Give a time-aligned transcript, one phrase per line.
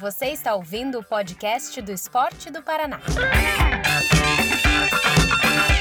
[0.00, 3.00] Você está ouvindo o podcast do Esporte do Paraná.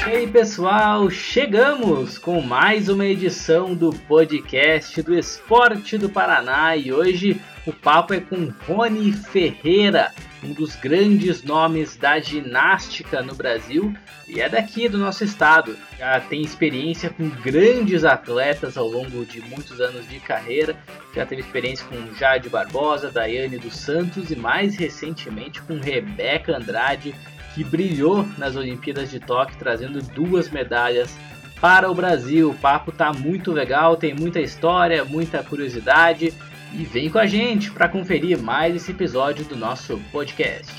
[0.07, 6.93] E aí, pessoal, chegamos com mais uma edição do podcast do Esporte do Paraná e
[6.93, 10.11] hoje o papo é com Rony Ferreira,
[10.43, 13.93] um dos grandes nomes da ginástica no Brasil
[14.27, 15.77] e é daqui do nosso estado.
[15.97, 20.75] Já tem experiência com grandes atletas ao longo de muitos anos de carreira.
[21.15, 27.15] Já teve experiência com Jade Barbosa, Daiane dos Santos e mais recentemente com Rebeca Andrade,
[27.55, 31.17] que brilhou nas Olimpíadas de Tóquio, trazendo duas medalhas
[31.61, 32.49] para o Brasil.
[32.49, 36.33] O papo tá muito legal, tem muita história, muita curiosidade.
[36.73, 40.73] E vem com a gente para conferir mais esse episódio do nosso podcast.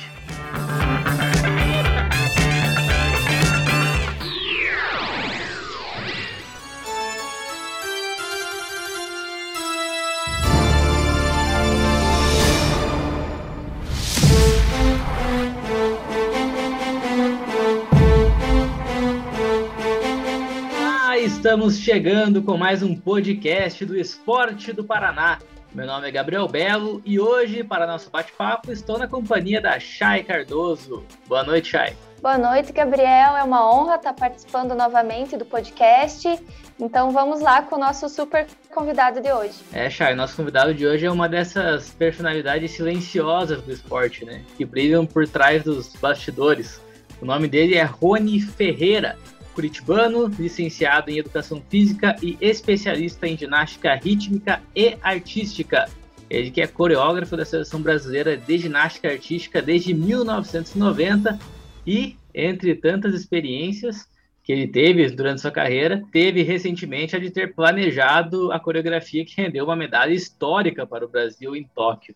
[21.25, 25.39] estamos chegando com mais um podcast do Esporte do Paraná.
[25.75, 30.23] Meu nome é Gabriel Belo e hoje, para nosso bate-papo, estou na companhia da Chay
[30.23, 31.05] Cardoso.
[31.27, 31.97] Boa noite, Chay.
[32.23, 33.37] Boa noite, Gabriel.
[33.37, 36.41] É uma honra estar participando novamente do podcast.
[36.79, 39.55] Então vamos lá com o nosso super convidado de hoje.
[39.73, 44.43] É, Chay, nosso convidado de hoje é uma dessas personalidades silenciosas do esporte, né?
[44.57, 46.81] Que brilham por trás dos bastidores.
[47.21, 49.19] O nome dele é Rony Ferreira
[49.55, 55.89] curitibano, licenciado em Educação Física e especialista em ginástica rítmica e artística.
[56.29, 61.39] Ele que é coreógrafo da Seleção Brasileira de Ginástica Artística desde 1990
[61.87, 64.09] e, entre tantas experiências
[64.43, 69.41] que ele teve durante sua carreira, teve recentemente a de ter planejado a coreografia que
[69.41, 72.15] rendeu uma medalha histórica para o Brasil em Tóquio.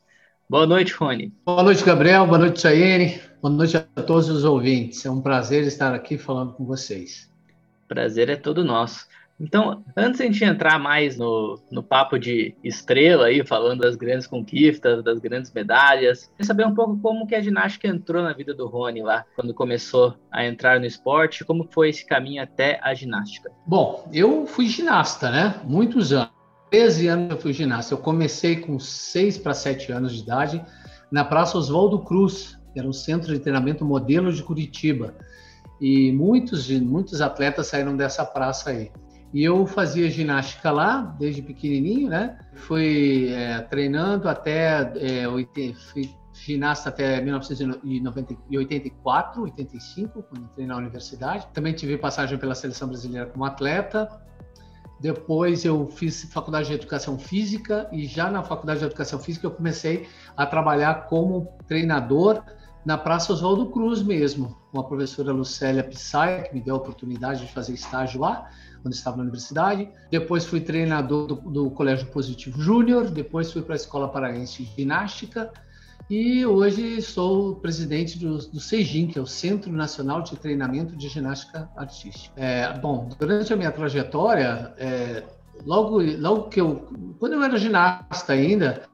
[0.48, 1.32] Boa noite, Rony.
[1.44, 2.26] Boa noite, Gabriel.
[2.26, 3.20] Boa noite, Chayene.
[3.40, 5.04] Boa noite a todos os ouvintes.
[5.04, 7.30] É um prazer estar aqui falando com vocês.
[7.88, 9.06] Prazer é todo nosso.
[9.40, 13.94] Então, antes de a gente entrar mais no, no papo de estrela aí, falando das
[13.94, 18.52] grandes conquistas, das grandes medalhas, saber um pouco como que a ginástica entrou na vida
[18.52, 22.92] do Rony lá, quando começou a entrar no esporte, como foi esse caminho até a
[22.94, 23.50] ginástica?
[23.64, 25.54] Bom, eu fui ginasta, né?
[25.64, 26.36] Muitos anos.
[26.70, 27.94] 13 anos eu fui ginasta.
[27.94, 30.62] Eu comecei com 6 para 7 anos de idade
[31.10, 35.14] na Praça Oswaldo Cruz, que era um centro de treinamento modelo de Curitiba.
[35.80, 38.90] E muitos, muitos atletas saíram dessa praça aí.
[39.32, 42.38] E eu fazia ginástica lá, desde pequenininho, né?
[42.54, 45.24] Fui é, treinando até, é,
[45.92, 51.46] fui ginasta até 1984, 85, quando entrei na universidade.
[51.52, 54.08] Também tive passagem pela seleção brasileira como atleta.
[55.00, 59.50] Depois eu fiz faculdade de educação física e já na faculdade de educação física eu
[59.50, 62.42] comecei a trabalhar como treinador
[62.84, 67.46] na Praça Oswaldo Cruz mesmo, com a professora Lucélia Pissaia, que me deu a oportunidade
[67.46, 68.50] de fazer estágio lá,
[68.82, 69.88] quando estava na universidade.
[70.10, 74.74] Depois fui treinador do, do Colégio Positivo Júnior, depois fui para a Escola Paraense de
[74.76, 75.52] Ginástica
[76.10, 81.68] e hoje sou presidente do, do que é o Centro Nacional de Treinamento de Ginástica
[81.76, 82.32] Artística.
[82.40, 85.22] É, bom, durante a minha trajetória, é,
[85.66, 86.88] logo, logo que eu,
[87.18, 88.84] quando eu era ginasta ainda,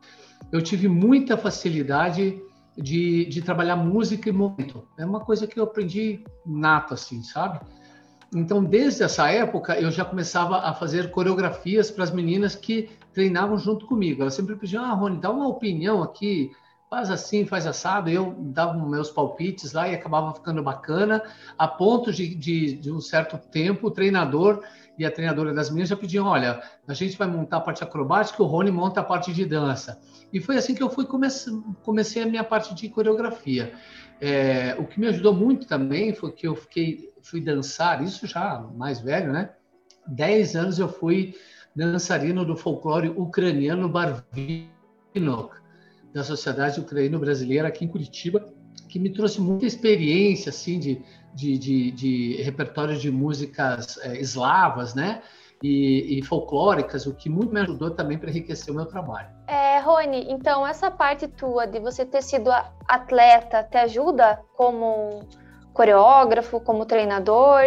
[0.50, 2.42] eu tive muita facilidade
[2.76, 4.86] de, de trabalhar música e movimento.
[4.98, 7.60] É uma coisa que eu aprendi nato, assim, sabe?
[8.34, 13.56] Então, desde essa época, eu já começava a fazer coreografias para as meninas que treinavam
[13.56, 14.22] junto comigo.
[14.22, 16.50] Elas sempre pediam, ah, Rony, dá uma opinião aqui
[16.94, 18.08] faz assim, faz assado.
[18.08, 21.22] Eu dava meus palpites lá e acabava ficando bacana,
[21.58, 24.62] a ponto de, de, de um certo tempo, o treinador
[24.98, 28.42] e a treinadora das meninas já pediam: olha, a gente vai montar a parte acrobática,
[28.42, 30.00] o Rony monta a parte de dança.
[30.32, 31.50] E foi assim que eu fui comece,
[31.82, 33.72] comecei a minha parte de coreografia.
[34.20, 38.64] É, o que me ajudou muito também foi que eu fiquei, fui dançar, isso já
[38.74, 39.50] mais velho, né?
[40.06, 41.34] Dez anos eu fui
[41.74, 45.56] dançarino do folclore ucraniano Barvinok
[46.12, 48.46] da Sociedade Ucraíno-Brasileira aqui em Curitiba,
[48.88, 51.02] que me trouxe muita experiência assim de,
[51.34, 55.22] de, de, de repertório de músicas é, eslavas, né?
[55.62, 59.28] E, e, folclóricas, o que muito me ajudou também para enriquecer o meu trabalho.
[59.46, 62.50] É, Rony, então essa parte tua de você ter sido
[62.86, 65.26] atleta te ajuda como
[65.72, 67.62] coreógrafo, como treinador?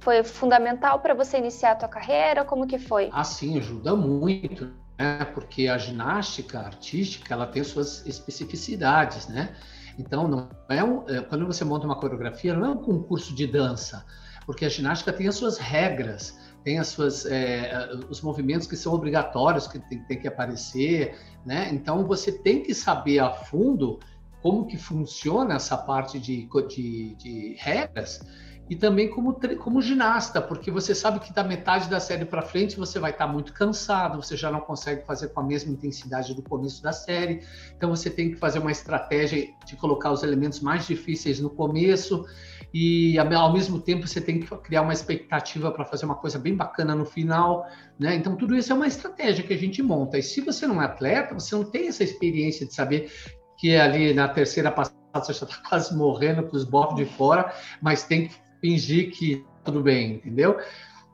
[0.00, 2.44] Foi fundamental para você iniciar a tua carreira?
[2.44, 3.10] Como que foi?
[3.12, 5.24] Ah, sim, ajuda muito né?
[5.32, 9.54] porque a ginástica artística ela tem suas especificidades, né?
[9.98, 13.46] Então, não é, um, é quando você monta uma coreografia, não é um concurso de
[13.46, 14.04] dança,
[14.46, 18.94] porque a ginástica tem as suas regras, tem as suas é, os movimentos que são
[18.94, 21.68] obrigatórios que tem, tem, que aparecer, né?
[21.72, 23.98] Então você tem que saber a fundo
[24.42, 28.20] como que funciona essa parte de, de, de regras
[28.68, 32.76] e também como, como ginasta, porque você sabe que da metade da série para frente
[32.76, 36.34] você vai estar tá muito cansado, você já não consegue fazer com a mesma intensidade
[36.34, 37.42] do começo da série,
[37.76, 42.24] então você tem que fazer uma estratégia de colocar os elementos mais difíceis no começo
[42.72, 46.56] e ao mesmo tempo você tem que criar uma expectativa para fazer uma coisa bem
[46.56, 47.66] bacana no final,
[47.98, 48.16] né?
[48.16, 50.18] Então tudo isso é uma estratégia que a gente monta.
[50.18, 53.12] E se você não é atleta, você não tem essa experiência de saber
[53.56, 57.54] que ali na terceira passada você já está quase morrendo com os bofs de fora,
[57.80, 60.58] mas tem que fingir que tudo bem, entendeu?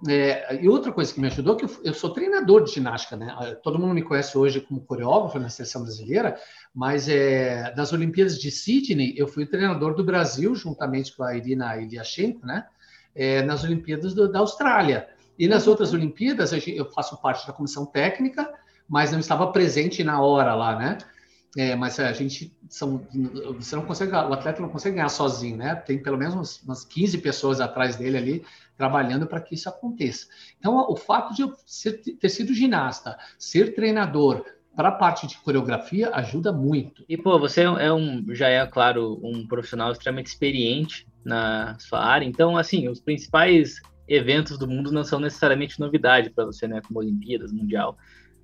[0.09, 3.35] É, e outra coisa que me ajudou, que eu, eu, sou treinador de ginástica, né?
[3.37, 6.39] Ah, todo mundo me conhece hoje como coreógrafo na seleção brasileira,
[6.73, 11.77] mas é, nas Olimpíadas de Sydney eu fui treinador do Brasil, juntamente com a Irina
[11.77, 12.67] Iliashenko, né?
[13.15, 15.09] É, nas Olimpíadas do, da Austrália.
[15.37, 15.71] E nas uhum.
[15.73, 18.49] outras Olimpíadas eu faço parte da comissão técnica,
[18.89, 20.99] mas não estava presente na hora lá, né?
[21.57, 23.05] É, mas a gente são,
[23.57, 25.75] você não consegue, o atleta não consegue ganhar sozinho, né?
[25.75, 28.45] Tem pelo menos umas 15 pessoas atrás dele ali
[28.77, 30.29] trabalhando para que isso aconteça.
[30.59, 34.45] Então, o fato de eu ser, ter sido ginasta, ser treinador
[34.77, 37.05] para a parte de coreografia ajuda muito.
[37.09, 42.25] E pô, você é um, já é claro, um profissional extremamente experiente na sua área.
[42.25, 46.81] Então, assim, os principais eventos do mundo não são necessariamente novidade para você, né?
[46.81, 47.99] Como Olimpíadas, Mundial.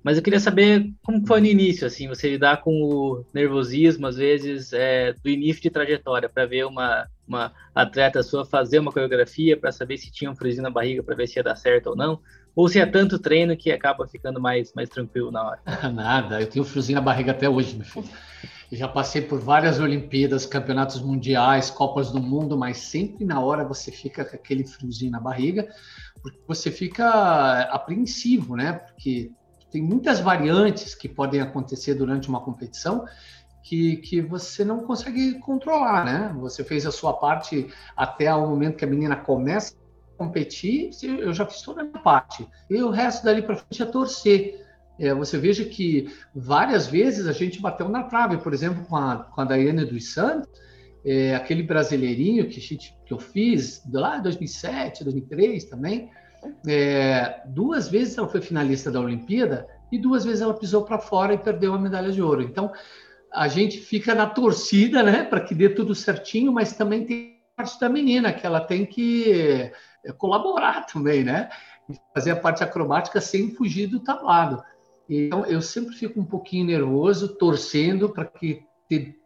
[0.07, 4.15] Mas eu queria saber como foi no início, assim, você lidar com o nervosismo, às
[4.15, 9.57] vezes, é, do início de trajetória, para ver uma, uma atleta sua fazer uma coreografia,
[9.57, 11.95] para saber se tinha um friozinho na barriga, para ver se ia dar certo ou
[11.97, 12.21] não,
[12.55, 15.59] ou se é tanto treino que acaba ficando mais, mais tranquilo na hora.
[15.93, 18.07] Nada, eu tenho friozinho na barriga até hoje, meu filho.
[18.71, 23.65] Eu já passei por várias Olimpíadas, campeonatos mundiais, Copas do Mundo, mas sempre na hora
[23.65, 25.67] você fica com aquele friozinho na barriga,
[26.21, 28.71] porque você fica apreensivo, né?
[28.71, 29.31] Porque
[29.71, 33.05] tem muitas variantes que podem acontecer durante uma competição
[33.67, 36.33] que, que você não consegue controlar, né?
[36.39, 41.33] Você fez a sua parte até o momento que a menina começa a competir, eu
[41.33, 42.47] já fiz toda a minha parte.
[42.69, 44.65] E o resto dali para frente é torcer.
[44.97, 49.17] É, você veja que várias vezes a gente bateu na trave, por exemplo, com a,
[49.17, 50.49] com a Daiane dos Santos,
[51.05, 56.09] é, aquele brasileirinho que, que eu fiz lá em 2007, 2003 também,
[56.67, 61.33] é, duas vezes ela foi finalista da Olimpíada e duas vezes ela pisou para fora
[61.33, 62.41] e perdeu a medalha de ouro.
[62.41, 62.71] Então,
[63.33, 67.79] a gente fica na torcida, né, para que dê tudo certinho, mas também tem parte
[67.79, 69.31] da menina, que ela tem que
[70.05, 71.49] é, colaborar também, né?
[72.13, 74.63] Fazer a parte acrobática sem fugir do tablado.
[75.09, 78.63] Então, eu sempre fico um pouquinho nervoso, torcendo para que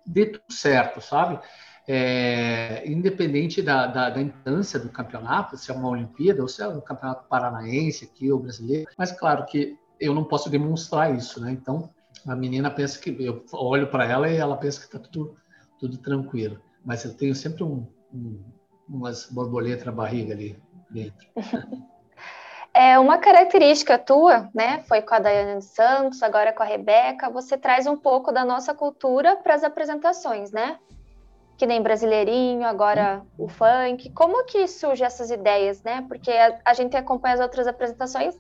[0.06, 1.40] dê tudo certo, sabe?
[1.88, 6.68] É, independente da, da, da, importância do campeonato, se é uma Olimpíada ou se é
[6.68, 11.52] um campeonato paranaense aqui ou brasileiro, mas claro que eu não posso demonstrar isso, né?
[11.52, 11.90] Então
[12.28, 15.36] a menina pensa que eu olho para ela e ela pensa que está tudo,
[15.80, 18.40] tudo tranquilo, mas eu tenho sempre um, um,
[18.88, 20.58] umas borboletas na barriga ali
[20.90, 21.28] dentro.
[22.74, 24.82] É uma característica tua, né?
[24.88, 27.30] Foi com a Daiane Santos, agora com a Rebeca.
[27.30, 30.80] Você traz um pouco da nossa cultura para as apresentações, né?
[31.62, 34.10] Que nem brasileirinho, agora o funk.
[34.16, 36.04] Como que surgem essas ideias, né?
[36.08, 38.36] Porque a, a, gente acompanha as outras apresentações,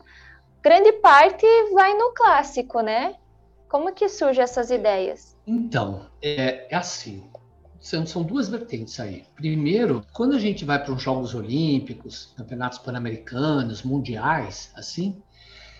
[0.59, 3.13] grande parte vai no clássico, né?
[3.69, 5.37] Como que surgem essas ideias?
[5.45, 7.29] Então, é, é assim.
[7.79, 9.23] São, são duas vertentes aí.
[9.35, 15.21] Primeiro, quando a gente vai para os Jogos Olímpicos, Campeonatos Pan-Americanos, Mundiais, assim,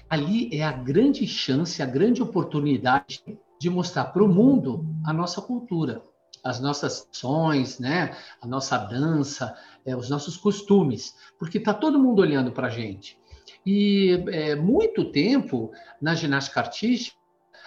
[0.07, 3.23] ali é a grande chance, a grande oportunidade
[3.59, 6.03] de mostrar para o mundo a nossa cultura
[6.43, 8.15] as nossas ações, né?
[8.41, 9.55] a nossa dança,
[9.85, 13.19] é, os nossos costumes, porque está todo mundo olhando para a gente.
[13.65, 15.71] E é, muito tempo,
[16.01, 17.21] na ginástica artística,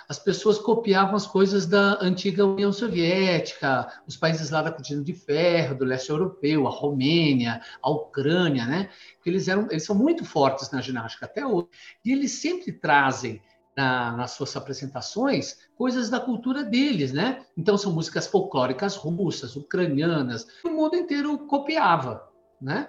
[0.08, 5.14] as pessoas copiavam as coisas da antiga União Soviética, os países lá da cortina de
[5.14, 8.90] ferro, do leste europeu, a Romênia, a Ucrânia, né?
[9.24, 11.68] Eles eram, eles são muito fortes na ginástica até hoje.
[12.04, 13.40] E eles sempre trazem
[13.76, 17.44] na, nas suas apresentações coisas da cultura deles, né?
[17.56, 22.28] Então são músicas folclóricas russas, ucranianas, o mundo inteiro copiava,
[22.60, 22.88] né?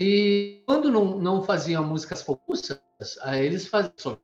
[0.00, 2.80] E quando não, não faziam músicas russas,
[3.34, 4.18] eles faziam,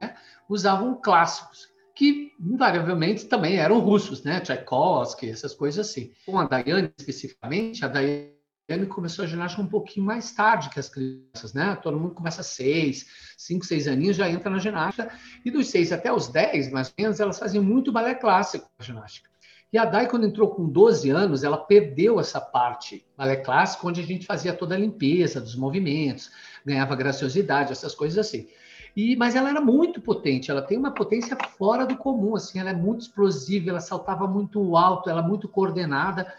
[0.00, 0.14] né?
[0.48, 4.38] usavam clássicos que invariavelmente também eram russos, né?
[4.40, 6.12] Tchaikovsky, essas coisas assim.
[6.26, 8.35] Com a Daiane especificamente, a Daiane
[8.68, 11.76] ele começou a ginástica um pouquinho mais tarde que as crianças, né?
[11.76, 13.06] Todo mundo começa seis,
[13.36, 15.12] cinco, seis aninhos, já entra na ginástica.
[15.44, 18.84] E dos seis até os dez, mais ou menos, elas faziam muito balé clássico na
[18.84, 19.30] ginástica.
[19.72, 24.00] E a Dai, quando entrou com 12 anos, ela perdeu essa parte balé clássico, onde
[24.00, 26.30] a gente fazia toda a limpeza dos movimentos,
[26.64, 28.48] ganhava graciosidade, essas coisas assim.
[28.96, 32.70] E, mas ela era muito potente, ela tem uma potência fora do comum, assim, ela
[32.70, 36.32] é muito explosiva, ela saltava muito alto, ela é muito coordenada.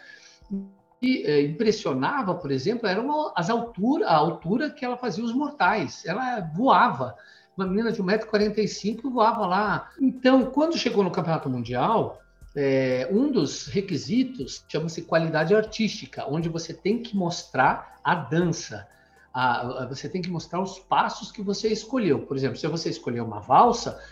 [1.00, 5.32] E é, impressionava, por exemplo, era uma, as altura, a altura que ela fazia os
[5.32, 6.04] mortais.
[6.04, 7.16] Ela voava.
[7.56, 9.90] Uma menina de 1,45m voava lá.
[10.00, 12.20] Então, quando chegou no Campeonato Mundial,
[12.54, 18.86] é, um dos requisitos chama-se qualidade artística, onde você tem que mostrar a dança.
[19.32, 22.26] A, a, você tem que mostrar os passos que você escolheu.
[22.26, 24.02] Por exemplo, se você escolheu uma valsa,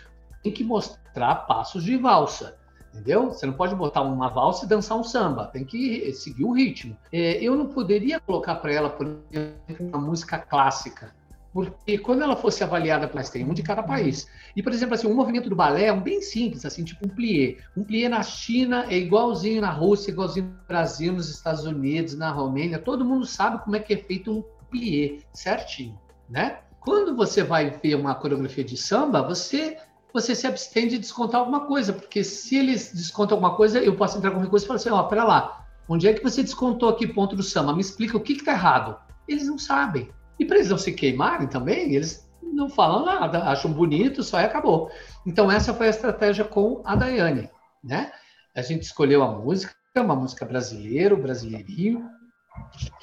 [0.43, 2.56] tem que mostrar passos de valsa.
[2.97, 3.27] Entendeu?
[3.27, 6.97] Você não pode botar uma valsa e dançar um samba, tem que seguir o ritmo.
[7.13, 11.13] É, eu não poderia colocar para ela, por exemplo, uma música clássica,
[11.53, 14.27] porque quando ela fosse avaliada, mas tem um de cada país.
[14.55, 17.09] E, por exemplo, assim, um movimento do balé é um bem simples, assim, tipo um
[17.09, 17.57] plié.
[17.75, 22.31] Um plié na China é igualzinho na Rússia, igualzinho no Brasil, nos Estados Unidos, na
[22.31, 22.79] Romênia.
[22.79, 26.59] Todo mundo sabe como é que é feito um plié, certinho, né?
[26.79, 29.77] Quando você vai ver uma coreografia de samba, você
[30.13, 34.17] você se abstém de descontar alguma coisa, porque se eles descontam alguma coisa, eu posso
[34.17, 36.89] entrar com recurso e falar assim, ó, oh, pera lá, onde é que você descontou
[36.89, 37.73] aqui ponto do samba?
[37.73, 38.97] Me explica o que está errado.
[39.27, 40.09] Eles não sabem.
[40.39, 44.45] E para eles não se queimarem também, eles não falam nada, acham bonito, só e
[44.45, 44.89] acabou.
[45.25, 47.49] Então essa foi a estratégia com a Daiane,
[47.83, 48.11] né?
[48.55, 52.09] A gente escolheu a música, uma música brasileira, o brasileirinho,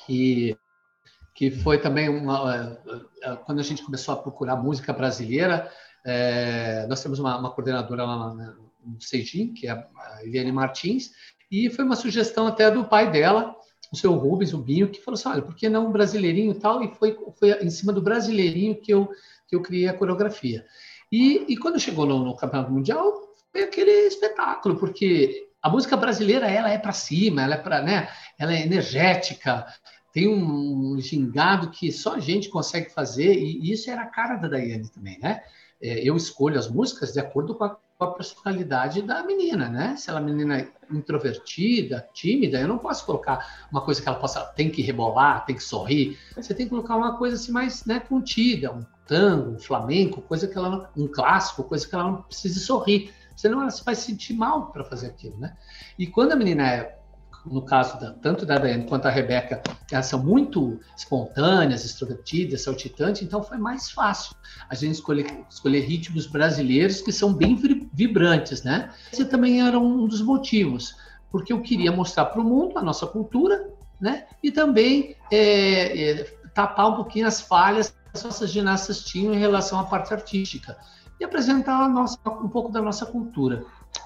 [0.05, 0.57] que
[1.35, 5.69] que foi também uma eh, eh, quando a gente começou a procurar música brasileira,
[6.05, 11.13] é, nós temos uma, uma, coordenadora lá no Sejim, que é a Eliane Martins,
[11.51, 13.57] e foi uma sugestão até do pai dela,
[13.93, 16.59] o seu Rubens, o Binho, que falou assim, olha, por que não um brasileirinho e
[16.59, 16.83] tal?
[16.83, 19.09] E foi, foi em cima do brasileirinho que eu,
[19.47, 20.67] que eu criei a coreografia.
[21.11, 23.15] E, e quando chegou no, no Campeonato Mundial,
[23.53, 28.09] foi aquele espetáculo, porque a música brasileira, ela é para cima, ela é para, né,
[28.39, 29.65] ela é energética,
[30.13, 34.49] tem um gingado que só a gente consegue fazer, e isso era a cara da
[34.49, 35.43] Daiane também, né?
[35.85, 39.95] É, eu escolho as músicas de acordo com a, com a, personalidade da menina, né?
[39.99, 44.19] Se ela é uma menina introvertida, tímida, eu não posso colocar uma coisa que ela
[44.19, 46.19] possa tem que rebolar, tem que sorrir.
[46.35, 50.49] Você tem que colocar uma coisa assim mais né, contida, um tango, um flamenco, coisa
[50.49, 53.13] que ela um clássico, coisa que ela não precise sorrir.
[53.37, 55.55] Senão ela se vai sentir mal para fazer aquilo, né?
[55.99, 56.99] E quando a menina é
[57.45, 63.23] no caso da, tanto da Daiane quanto da Rebeca, elas são muito espontâneas, extrovertidas, saltitantes,
[63.23, 64.35] então foi mais fácil
[64.69, 67.57] a gente escolher, escolher ritmos brasileiros que são bem
[67.93, 68.91] vibrantes, né?
[69.13, 70.97] Esse também era um dos motivos,
[71.31, 73.71] porque eu queria mostrar para o mundo a nossa cultura,
[74.01, 74.27] né?
[74.43, 76.25] E também é, é,
[76.55, 80.77] tapar um pouquinho as falhas que as nossas ginastas tinham em relação à parte artística
[81.21, 83.65] e apresentar nossa, um pouco da nossa cultura.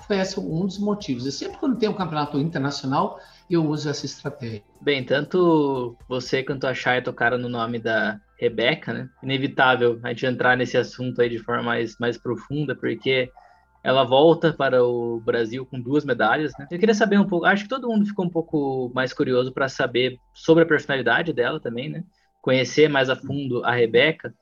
[0.08, 1.26] Foi esse um dos motivos.
[1.26, 4.64] E sempre quando tem um campeonato internacional, eu uso essa estratégia.
[4.80, 9.10] Bem, tanto você quanto a Chay tocaram no nome da Rebeca, né?
[9.22, 13.30] Inevitável a gente entrar nesse assunto aí de forma mais, mais profunda, porque
[13.84, 16.66] ela volta para o Brasil com duas medalhas, né?
[16.70, 19.68] Eu queria saber um pouco, acho que todo mundo ficou um pouco mais curioso para
[19.68, 22.02] saber sobre a personalidade dela também, né?
[22.40, 24.34] Conhecer mais a fundo a Rebeca.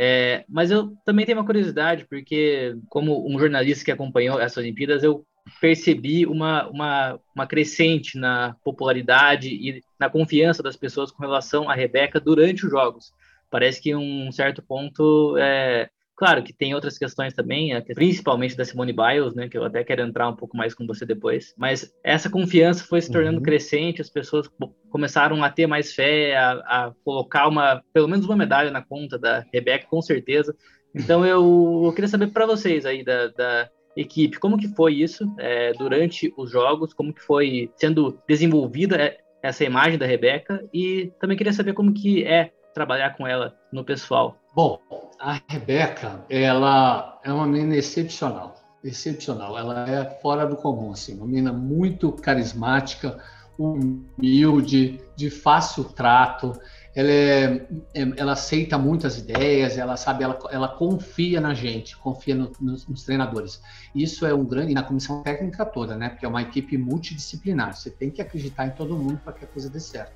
[0.00, 5.02] É, mas eu também tenho uma curiosidade, porque como um jornalista que acompanhou essas Olimpíadas,
[5.02, 5.26] eu
[5.60, 11.74] percebi uma, uma, uma crescente na popularidade e na confiança das pessoas com relação à
[11.74, 13.12] Rebeca durante os jogos.
[13.50, 18.92] Parece que um certo ponto é, Claro que tem outras questões também, principalmente da Simone
[18.92, 21.54] Biles, né, que eu até quero entrar um pouco mais com você depois.
[21.56, 23.42] Mas essa confiança foi se tornando uhum.
[23.44, 24.50] crescente, as pessoas
[24.90, 29.16] começaram a ter mais fé, a, a, colocar uma, pelo menos uma medalha na conta
[29.16, 30.56] da Rebeca, com certeza.
[30.92, 35.24] Então eu, eu queria saber para vocês aí da, da, equipe, como que foi isso
[35.38, 41.12] é, durante os jogos, como que foi sendo desenvolvida é, essa imagem da Rebeca e
[41.20, 44.36] também queria saber como que é trabalhar com ela no pessoal.
[44.58, 44.80] Bom,
[45.20, 49.56] a Rebeca, ela é uma menina excepcional, excepcional.
[49.56, 53.22] Ela é fora do comum, assim, uma menina muito carismática,
[53.56, 56.60] humilde, de fácil trato.
[56.92, 62.34] Ela, é, é ela aceita muitas ideias, ela sabe, ela, ela confia na gente, confia
[62.34, 63.62] no, nos, nos, treinadores.
[63.94, 66.08] Isso é um grande, na comissão técnica toda, né?
[66.08, 67.76] Porque é uma equipe multidisciplinar.
[67.76, 70.12] Você tem que acreditar em todo mundo para que a coisa dê certo.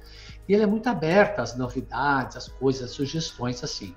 [0.49, 3.95] E ela é muito aberta às novidades, às coisas, às sugestões, assim.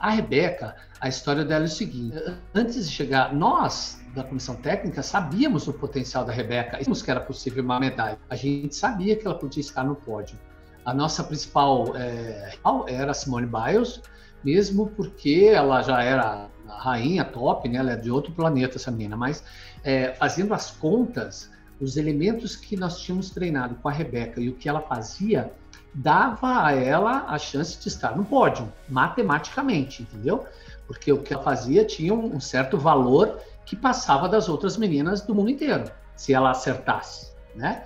[0.00, 2.16] A Rebeca, a história dela é o seguinte:
[2.54, 7.20] antes de chegar, nós da comissão técnica sabíamos o potencial da Rebeca, sabíamos que era
[7.20, 8.18] possível uma medalha.
[8.30, 10.38] A gente sabia que ela podia estar no pódio.
[10.86, 12.54] A nossa principal é,
[12.88, 14.00] era a Simone Biles,
[14.42, 17.78] mesmo porque ela já era a rainha top, né?
[17.78, 19.18] Ela é de outro planeta essa menina.
[19.18, 19.44] Mas
[19.84, 24.54] é, fazendo as contas, os elementos que nós tínhamos treinado com a Rebeca e o
[24.54, 25.52] que ela fazia
[25.94, 30.46] dava a ela a chance de estar no pódio, matematicamente, entendeu?
[30.86, 35.34] Porque o que ela fazia tinha um certo valor que passava das outras meninas do
[35.34, 37.84] mundo inteiro, se ela acertasse, né?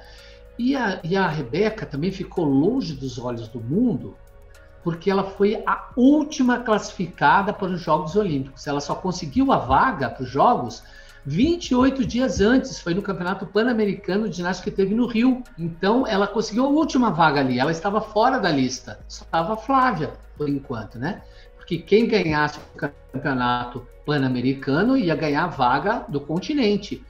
[0.59, 4.17] E a, e a Rebeca também ficou longe dos olhos do mundo,
[4.85, 8.67] porque ela foi a última classificada para os Jogos Olímpicos.
[8.67, 10.83] Ela só conseguiu a vaga para os Jogos
[11.27, 15.43] 28 dias antes, foi no Campeonato Pan-Americano de Ginástica que teve no Rio.
[15.59, 18.99] Então, ela conseguiu a última vaga ali, ela estava fora da lista.
[19.09, 21.23] Estava a Flávia, por enquanto, né?
[21.57, 27.03] Porque quem ganhasse o Campeonato Pan-Americano ia ganhar a vaga do continente.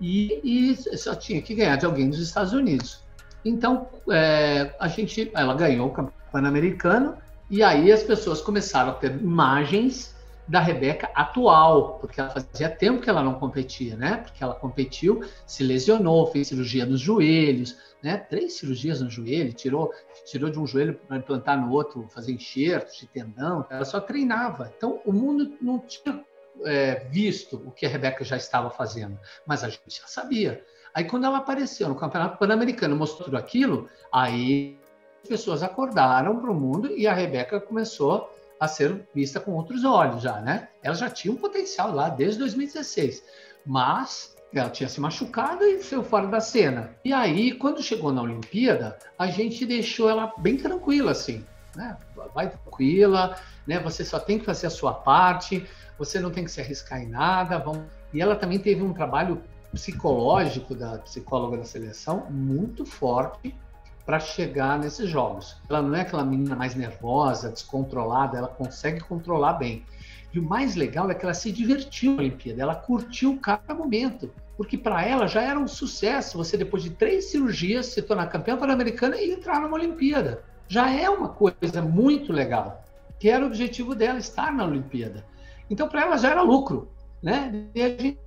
[0.00, 3.04] E, e, só tinha que ganhar de alguém dos Estados Unidos.
[3.44, 7.16] Então, é, a gente, ela ganhou o Campeonato Pan-Americano,
[7.48, 10.14] e aí as pessoas começaram a ter imagens
[10.50, 14.16] da Rebeca atual, porque ela fazia tempo que ela não competia, né?
[14.16, 18.16] Porque ela competiu, se lesionou, fez cirurgia nos joelhos, né?
[18.16, 19.94] Três cirurgias no joelho, tirou,
[20.26, 23.64] tirou de um joelho para implantar no outro, fazer enxertos de tendão.
[23.70, 24.72] Ela só treinava.
[24.76, 26.20] Então o mundo não tinha
[26.64, 29.16] é, visto o que a Rebeca já estava fazendo,
[29.46, 30.64] mas a gente já sabia.
[30.92, 34.76] Aí quando ela apareceu no Campeonato Pan-Americano, mostrou aquilo, aí
[35.22, 38.28] as pessoas acordaram para o mundo e a Rebeca começou
[38.60, 40.68] a ser vista com outros olhos já, né?
[40.82, 43.24] Ela já tinha um potencial lá desde 2016,
[43.64, 46.94] mas ela tinha se machucado e saiu fora da cena.
[47.04, 51.96] E aí, quando chegou na Olimpíada, a gente deixou ela bem tranquila, assim, né?
[52.34, 53.36] Vai tranquila,
[53.66, 53.78] né?
[53.80, 55.66] Você só tem que fazer a sua parte,
[55.98, 57.58] você não tem que se arriscar em nada.
[57.58, 57.84] Vamos...
[58.12, 63.54] E ela também teve um trabalho psicológico da psicóloga da seleção muito forte
[64.04, 65.56] para chegar nesses jogos.
[65.68, 69.84] Ela não é aquela menina mais nervosa, descontrolada, ela consegue controlar bem.
[70.32, 74.30] E o mais legal é que ela se divertiu na Olimpíada, ela curtiu cada momento,
[74.56, 78.56] porque para ela já era um sucesso você, depois de três cirurgias, se tornar campeã
[78.56, 80.44] pan-americana e entrar numa Olimpíada.
[80.68, 82.84] Já é uma coisa muito legal,
[83.18, 85.24] que era o objetivo dela, estar na Olimpíada.
[85.68, 86.88] Então, para ela já era lucro,
[87.22, 87.66] né?
[87.74, 88.18] E a gente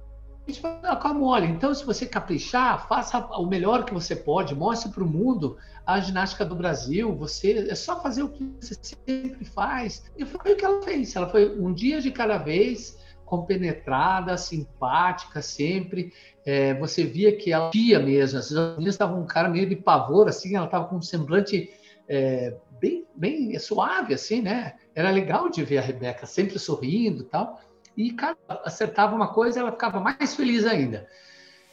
[0.46, 4.54] a gente fala, calma, olha, então se você caprichar, faça o melhor que você pode,
[4.54, 8.76] mostre para o mundo a ginástica do Brasil, você é só fazer o que você
[8.82, 10.04] sempre faz.
[10.18, 11.16] E foi o que ela fez.
[11.16, 16.12] Ela foi um dia de cada vez, compenetrada, simpática sempre.
[16.46, 18.40] É, você via que ela tinha mesmo.
[18.40, 21.70] As meninas estavam um cara meio de pavor, assim, ela estava com um semblante
[22.08, 24.74] é, bem, bem suave, assim, né?
[24.94, 27.60] Era legal de ver a Rebeca sempre sorrindo e tal
[27.96, 31.08] e cada acertava uma coisa, ela ficava mais feliz ainda.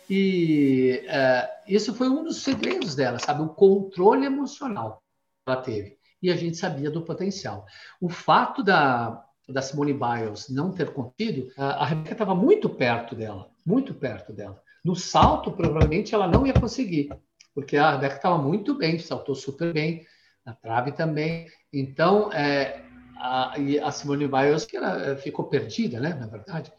[0.09, 3.43] E uh, isso foi um dos segredos dela, sabe?
[3.43, 5.03] O controle emocional
[5.45, 5.99] que ela teve.
[6.23, 7.65] E a gente sabia do potencial.
[8.01, 13.49] O fato da, da Simone Biles não ter contido, a Rebeca estava muito perto dela,
[13.65, 14.61] muito perto dela.
[14.85, 17.09] No salto, provavelmente, ela não ia conseguir,
[17.55, 20.05] porque a Rebeca estava muito bem, saltou super bem,
[20.45, 21.47] na trave também.
[21.73, 22.85] Então, é,
[23.21, 26.73] a, e a Simone Biles que ela ficou perdida, né, na verdade.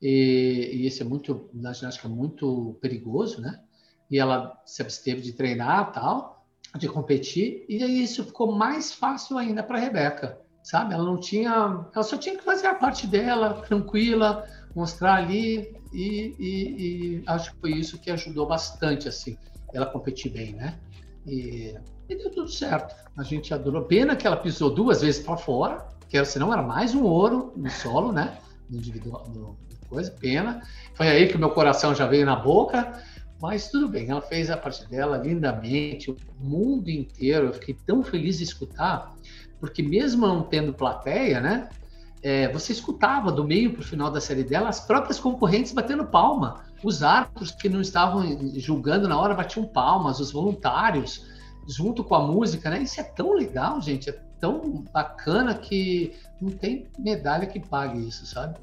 [0.00, 3.60] E, e isso é muito, na ginástica, muito perigoso, né?
[4.10, 9.38] E ela se absteve de treinar, tal, de competir, e aí isso ficou mais fácil
[9.38, 10.94] ainda para a Rebeca, sabe?
[10.94, 11.50] Ela não tinha,
[11.94, 17.52] ela só tinha que fazer a parte dela, tranquila, mostrar ali, e, e, e acho
[17.52, 19.36] que foi isso que ajudou bastante, assim,
[19.72, 20.78] ela competir bem, né?
[21.26, 21.74] E
[22.12, 22.94] e deu tudo certo.
[23.16, 23.84] A gente adorou.
[23.84, 27.70] Pena que ela pisou duas vezes para fora, que senão era mais um ouro no
[27.70, 28.38] solo, né?
[28.68, 29.56] No individual, no
[29.88, 30.62] coisa, pena.
[30.94, 32.98] Foi aí que meu coração já veio na boca,
[33.40, 37.48] mas tudo bem, ela fez a parte dela lindamente, o mundo inteiro.
[37.48, 39.14] Eu fiquei tão feliz de escutar,
[39.60, 41.68] porque mesmo não tendo plateia, né?
[42.22, 46.06] É, você escutava do meio para o final da série dela as próprias concorrentes batendo
[46.06, 46.64] palma.
[46.84, 48.22] Os árbitros que não estavam
[48.56, 51.24] julgando na hora batiam palmas, os voluntários
[51.66, 52.80] junto com a música, né?
[52.80, 58.26] Isso é tão legal, gente, é tão bacana que não tem medalha que pague isso,
[58.26, 58.58] sabe?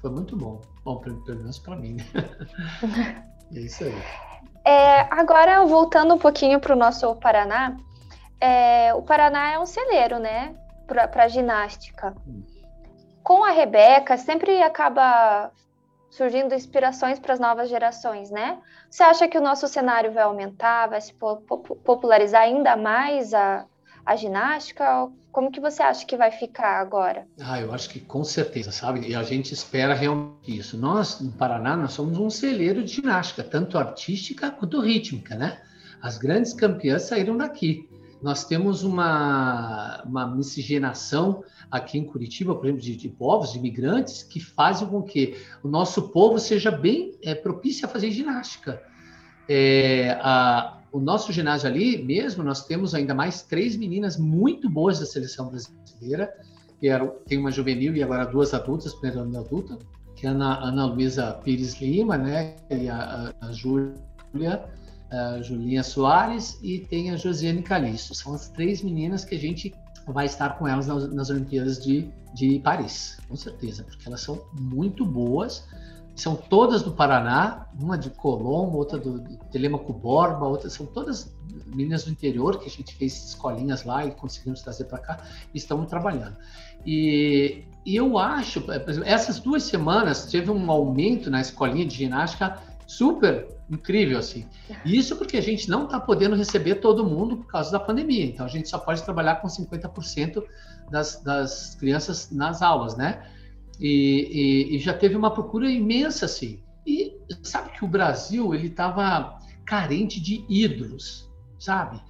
[0.00, 0.60] Foi muito bom.
[0.84, 2.04] Bom, pelo, menos para mim, né?
[3.54, 4.02] é isso aí.
[4.64, 7.76] É, agora, voltando um pouquinho para o nosso Paraná,
[8.40, 10.54] é, o Paraná é um celeiro, né?
[10.86, 12.14] Para ginástica.
[12.26, 12.42] Hum.
[13.22, 15.50] Com a Rebeca, sempre acaba
[16.14, 18.58] surgindo inspirações para as novas gerações, né?
[18.88, 23.66] Você acha que o nosso cenário vai aumentar, vai se popularizar ainda mais a,
[24.06, 25.08] a ginástica?
[25.32, 27.26] Como que você acha que vai ficar agora?
[27.40, 29.08] Ah, eu acho que com certeza, sabe?
[29.08, 30.78] E a gente espera realmente isso.
[30.78, 35.60] Nós, no Paraná, nós somos um celeiro de ginástica, tanto artística quanto rítmica, né?
[36.00, 37.88] As grandes campeãs saíram daqui.
[38.24, 44.22] Nós temos uma, uma miscigenação aqui em Curitiba, por exemplo, de, de, povos, de imigrantes,
[44.22, 48.82] que fazem com que o nosso povo seja bem é, propício a fazer ginástica.
[49.46, 55.00] É, a, o nosso ginásio ali mesmo, nós temos ainda mais três meninas muito boas
[55.00, 56.32] da seleção brasileira,
[56.80, 59.78] que eram, tem uma juvenil e agora duas adultas, primeiro ano adulta,
[60.16, 64.64] que é a Ana, Ana Luísa Pires Lima, né, e a, a Júlia,
[65.14, 68.14] a Julinha Soares, e tem a Josiane Calixto.
[68.14, 69.74] São as três meninas que a gente
[70.06, 74.44] vai estar com elas nas, nas Olimpíadas de, de Paris, com certeza, porque elas são
[74.52, 75.66] muito boas,
[76.14, 81.34] são todas do Paraná, uma de Colombo, outra do, Telemaco Borba, outra são todas
[81.66, 85.18] meninas do interior que a gente fez escolinhas lá e conseguimos trazer para cá
[85.52, 86.36] e estamos trabalhando.
[86.86, 88.64] E, e eu acho,
[89.04, 94.46] essas duas semanas teve um aumento na escolinha de ginástica super incrível assim.
[94.84, 98.24] Isso porque a gente não está podendo receber todo mundo por causa da pandemia.
[98.24, 100.42] Então a gente só pode trabalhar com 50%
[100.90, 103.26] das, das crianças nas aulas, né?
[103.80, 106.62] E, e, e, já teve uma procura imensa, assim.
[106.86, 112.00] E sabe que o Brasil ele estava carente de ídolos, sabe?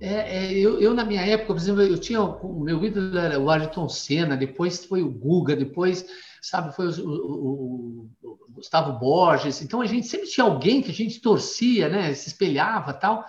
[0.00, 3.38] É, é, eu, eu, na minha época, por exemplo, eu tinha o meu ídolo era
[3.38, 6.04] o Ayrton Senna, depois foi o Guga, depois,
[6.42, 9.62] sabe, foi o, o, o, Gustavo Borges.
[9.62, 12.12] Então a gente sempre tinha alguém que a gente torcia, né?
[12.14, 13.24] Se espelhava, tal.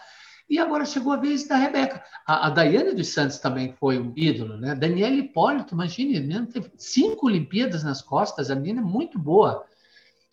[0.50, 2.04] E agora chegou a vez da Rebeca.
[2.26, 4.76] A, a Daiane dos Santos também foi um ídolo, né?
[4.76, 9.64] Daniela Hipólito, imagine, menina teve cinco Olimpíadas nas costas, a menina é muito boa.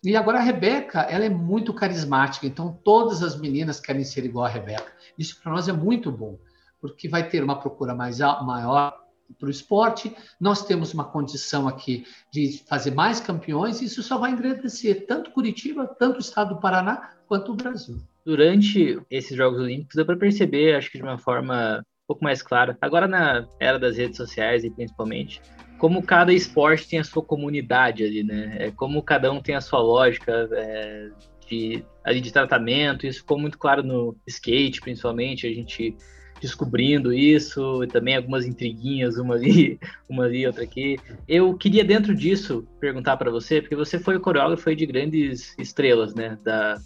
[0.03, 4.45] E agora a Rebeca, ela é muito carismática, então todas as meninas querem ser igual
[4.45, 4.91] a Rebeca.
[5.17, 6.39] Isso para nós é muito bom,
[6.79, 9.00] porque vai ter uma procura mais maior
[9.39, 10.15] para o esporte.
[10.39, 15.31] Nós temos uma condição aqui de fazer mais campeões, e isso só vai engrandecer tanto
[15.31, 20.15] Curitiba, tanto o estado do Paraná, quanto o Brasil durante esses Jogos Olímpicos deu para
[20.15, 24.17] perceber, acho que de uma forma um pouco mais clara, agora na era das redes
[24.17, 25.41] sociais e principalmente,
[25.77, 28.55] como cada esporte tem a sua comunidade ali, né?
[28.59, 31.09] É como cada um tem a sua lógica é,
[31.47, 33.07] de, ali de tratamento.
[33.07, 35.95] Isso ficou muito claro no skate, principalmente, a gente
[36.41, 40.97] descobrindo isso, e também algumas intriguinhas, uma ali, uma ali, outra aqui.
[41.27, 46.37] Eu queria dentro disso perguntar para você, porque você foi coreógrafo de grandes estrelas, né,
[46.43, 46.81] da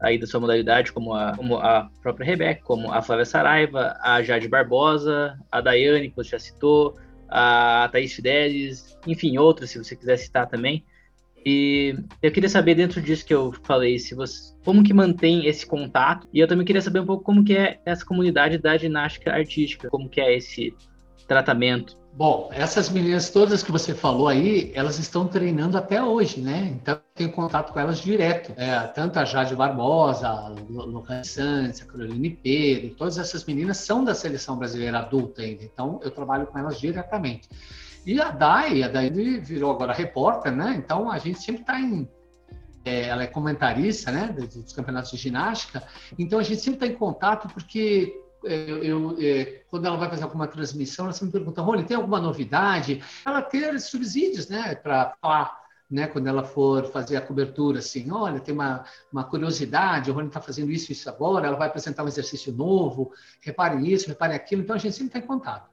[0.00, 4.22] aí da sua modalidade, como a, como a própria Rebeca, como a Flávia Saraiva, a
[4.22, 6.96] Jade Barbosa, a Daiane, que você já citou,
[7.28, 10.84] a Thaís Fidelis, enfim, outras, se você quiser citar também.
[11.44, 15.66] E eu queria saber dentro disso que eu falei, se você, como que mantém esse
[15.66, 16.28] contato?
[16.32, 19.88] E eu também queria saber um pouco como que é essa comunidade da ginástica artística,
[19.88, 20.74] como que é esse
[21.26, 26.76] tratamento Bom, essas meninas todas que você falou aí, elas estão treinando até hoje, né?
[26.82, 28.52] Então eu tenho contato com elas direto.
[28.56, 34.02] É, tanto a Jade Barbosa, a Lucas Santos, a Caroline Pedro, todas essas meninas são
[34.02, 35.62] da seleção brasileira adulta ainda.
[35.62, 37.48] Então eu trabalho com elas diretamente.
[38.06, 40.74] E a Dai, a Dai virou agora repórter, né?
[40.76, 42.08] Então a gente sempre está em
[42.84, 45.82] é, ela é comentarista, né, dos campeonatos de ginástica.
[46.18, 50.24] Então a gente sempre está em contato porque eu, eu é, quando ela vai fazer
[50.24, 53.02] alguma transmissão, ela sempre me pergunta, Rony, tem alguma novidade?
[53.26, 55.58] Ela ter subsídios, né, para falar,
[55.90, 60.28] né, quando ela for fazer a cobertura, assim, olha, tem uma, uma curiosidade, o Rony
[60.28, 64.62] está fazendo isso isso agora, ela vai apresentar um exercício novo, repare isso, repare aquilo,
[64.62, 65.68] então a gente sempre está em contato.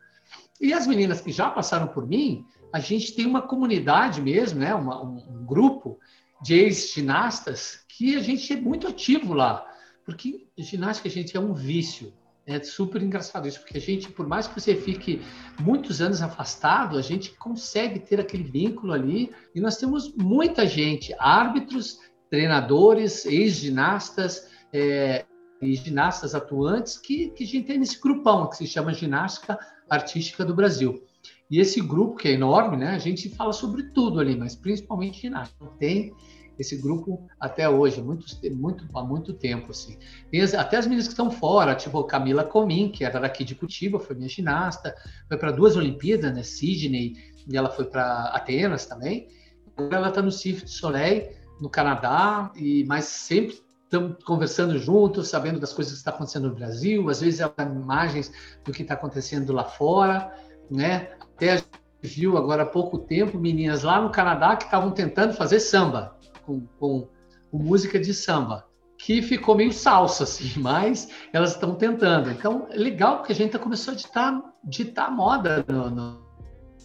[0.59, 4.73] E as meninas que já passaram por mim, a gente tem uma comunidade mesmo, né,
[4.73, 5.99] uma, um, um grupo
[6.41, 9.65] de ex-ginastas que a gente é muito ativo lá,
[10.05, 12.13] porque ginástica, gente, é um vício,
[12.45, 15.21] é super engraçado isso, porque a gente, por mais que você fique
[15.59, 19.31] muitos anos afastado, a gente consegue ter aquele vínculo ali.
[19.55, 25.25] E nós temos muita gente, árbitros, treinadores, ex-ginastas é,
[25.65, 29.57] e ginastas atuantes, que, que a gente tem nesse grupão que se chama Ginástica
[29.89, 31.03] Artística do Brasil.
[31.49, 35.21] E esse grupo, que é enorme, né, a gente fala sobre tudo ali, mas principalmente
[35.21, 35.65] ginástica.
[35.79, 36.13] Tem
[36.57, 39.97] esse grupo até hoje, muito, muito, há muito tempo, assim.
[40.41, 43.99] As, até as meninas que estão fora, tipo Camila Comim, que era daqui de Curitiba,
[43.99, 44.95] foi minha ginasta,
[45.27, 47.13] foi para duas Olimpíadas, né, Sydney,
[47.47, 49.27] e ela foi para Atenas também.
[49.75, 55.29] Agora ela está no Cirque du Soleil, no Canadá, e mas sempre estamos conversando juntos,
[55.29, 58.31] sabendo das coisas que estão tá acontecendo no Brasil, às vezes ela dá imagens
[58.63, 60.31] do que está acontecendo lá fora,
[60.69, 61.11] né?
[61.35, 61.69] Até a gente
[62.01, 66.65] viu agora há pouco tempo meninas lá no Canadá que estavam tentando fazer samba com,
[66.79, 67.07] com,
[67.51, 68.65] com música de samba,
[68.97, 72.31] que ficou meio salsa, assim, mas elas estão tentando.
[72.31, 76.25] Então, é legal porque a gente começou a ditar, ditar moda no, no,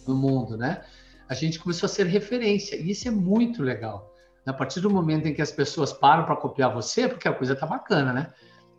[0.07, 0.81] no mundo, né?
[1.27, 4.10] A gente começou a ser referência, e isso é muito legal.
[4.45, 7.55] A partir do momento em que as pessoas param para copiar você, porque a coisa
[7.55, 8.33] tá bacana, né?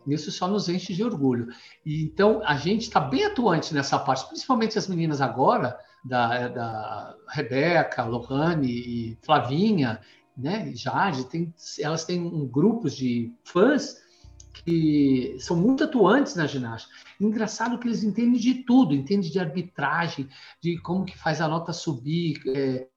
[0.05, 1.47] Isso só nos enche de orgulho.
[1.85, 7.15] E, então, a gente está bem atuante nessa parte, principalmente as meninas agora, da, da
[7.29, 10.01] Rebeca, Lohane e Flavinha,
[10.37, 14.01] né, Jade, tem, elas têm um grupos de fãs
[14.65, 16.93] que são muito atuantes na ginástica.
[17.19, 20.27] Engraçado que eles entendem de tudo, entendem de arbitragem,
[20.61, 22.87] de como que faz a nota subir, é,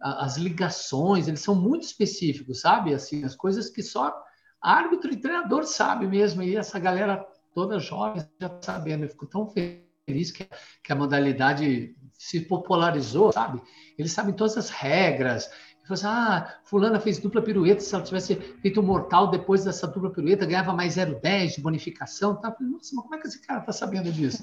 [0.00, 2.94] as ligações, eles são muito específicos, sabe?
[2.94, 4.14] Assim, as coisas que só
[4.60, 9.04] árbitro e treinador sabe mesmo, e essa galera toda jovem já tá sabendo.
[9.04, 10.48] Eu fico tão feliz que,
[10.82, 13.60] que a modalidade se popularizou, sabe?
[13.98, 15.50] Eles sabem todas as regras,
[15.82, 19.86] falou assim, ah, fulana fez dupla pirueta, se ela tivesse feito um mortal depois dessa
[19.86, 22.36] dupla pirueta, ganhava mais 0,10 de bonificação.
[22.36, 22.52] Tá?
[22.52, 24.42] Falei, Nossa, mas como é que esse cara está sabendo disso?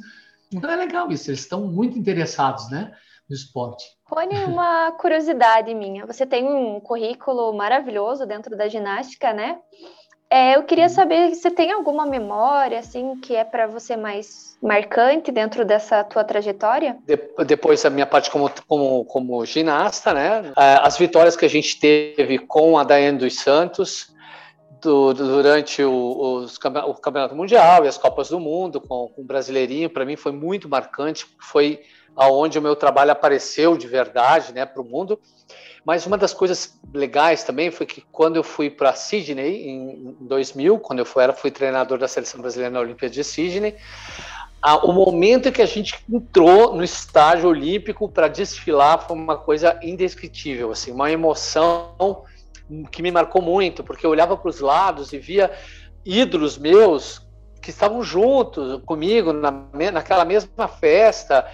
[0.52, 2.92] Então é legal isso, eles estão muito interessados né,
[3.30, 3.86] no esporte.
[4.06, 6.06] Rony, uma curiosidade minha.
[6.06, 9.60] Você tem um currículo maravilhoso dentro da ginástica, né?
[10.32, 15.32] É, eu queria saber se tem alguma memória assim que é para você mais marcante
[15.32, 16.98] dentro dessa tua trajetória?
[17.04, 20.54] De, depois da minha parte como, como, como ginasta, né?
[20.56, 24.13] É, as vitórias que a gente teve com a Daiane dos Santos
[24.82, 29.26] do, durante o, os, o Campeonato Mundial e as Copas do Mundo com, com o
[29.26, 31.26] Brasileirinho, para mim foi muito marcante.
[31.39, 31.82] Foi
[32.15, 35.19] aonde o meu trabalho apareceu de verdade, né, para o mundo.
[35.86, 40.78] Mas uma das coisas legais também foi que quando eu fui para Sydney em 2000,
[40.80, 43.76] quando eu fui, era, fui treinador da seleção brasileira na Olimpíada de Sydney,
[44.62, 49.80] a, o momento que a gente entrou no estágio olímpico para desfilar foi uma coisa
[49.82, 52.26] indescritível, assim, uma emoção
[52.91, 55.52] que me marcou muito, porque eu olhava para os lados e via
[56.06, 57.22] ídolos meus
[57.62, 59.52] que estavam juntos comigo na,
[59.91, 61.45] naquela mesma festa,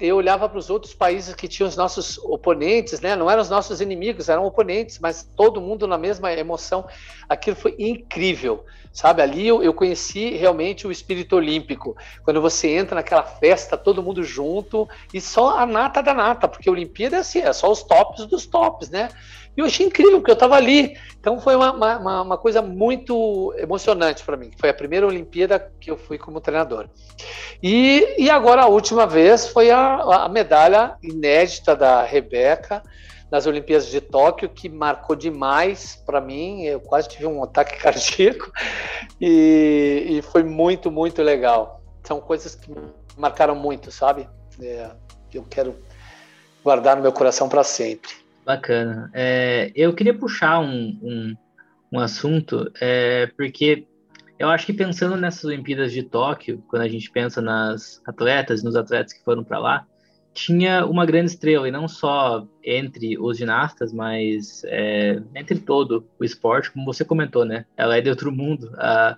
[0.00, 3.14] eu olhava para os outros países que tinham os nossos oponentes, né?
[3.14, 6.86] Não eram os nossos inimigos, eram oponentes, mas todo mundo na mesma emoção.
[7.28, 9.20] Aquilo foi incrível, sabe?
[9.20, 11.96] Ali eu, eu conheci realmente o espírito olímpico.
[12.24, 16.68] Quando você entra naquela festa, todo mundo junto e só a nata da nata, porque
[16.68, 19.10] a Olimpíada é assim, é só os tops dos tops, né?
[19.60, 20.96] Eu achei incrível, porque eu estava ali.
[21.18, 24.50] Então foi uma, uma, uma coisa muito emocionante para mim.
[24.58, 26.88] Foi a primeira Olimpíada que eu fui como treinador.
[27.62, 32.82] E, e agora a última vez foi a, a medalha inédita da Rebeca
[33.30, 36.62] nas Olimpíadas de Tóquio, que marcou demais para mim.
[36.62, 38.50] Eu quase tive um ataque cardíaco
[39.20, 41.82] e, e, foi muito, muito legal.
[42.02, 42.72] São coisas que
[43.16, 44.26] marcaram muito, sabe?
[44.60, 44.90] É,
[45.32, 45.76] eu quero
[46.64, 48.10] guardar no meu coração para sempre.
[48.50, 49.08] Bacana.
[49.14, 51.36] É, eu queria puxar um, um,
[51.92, 53.86] um assunto, é, porque
[54.40, 58.74] eu acho que pensando nessas Olimpíadas de Tóquio, quando a gente pensa nas atletas, nos
[58.74, 59.86] atletas que foram para lá,
[60.34, 66.24] tinha uma grande estrela, e não só entre os ginastas, mas é, entre todo o
[66.24, 67.66] esporte, como você comentou, né?
[67.76, 68.72] Ela é de outro mundo.
[68.78, 69.16] A,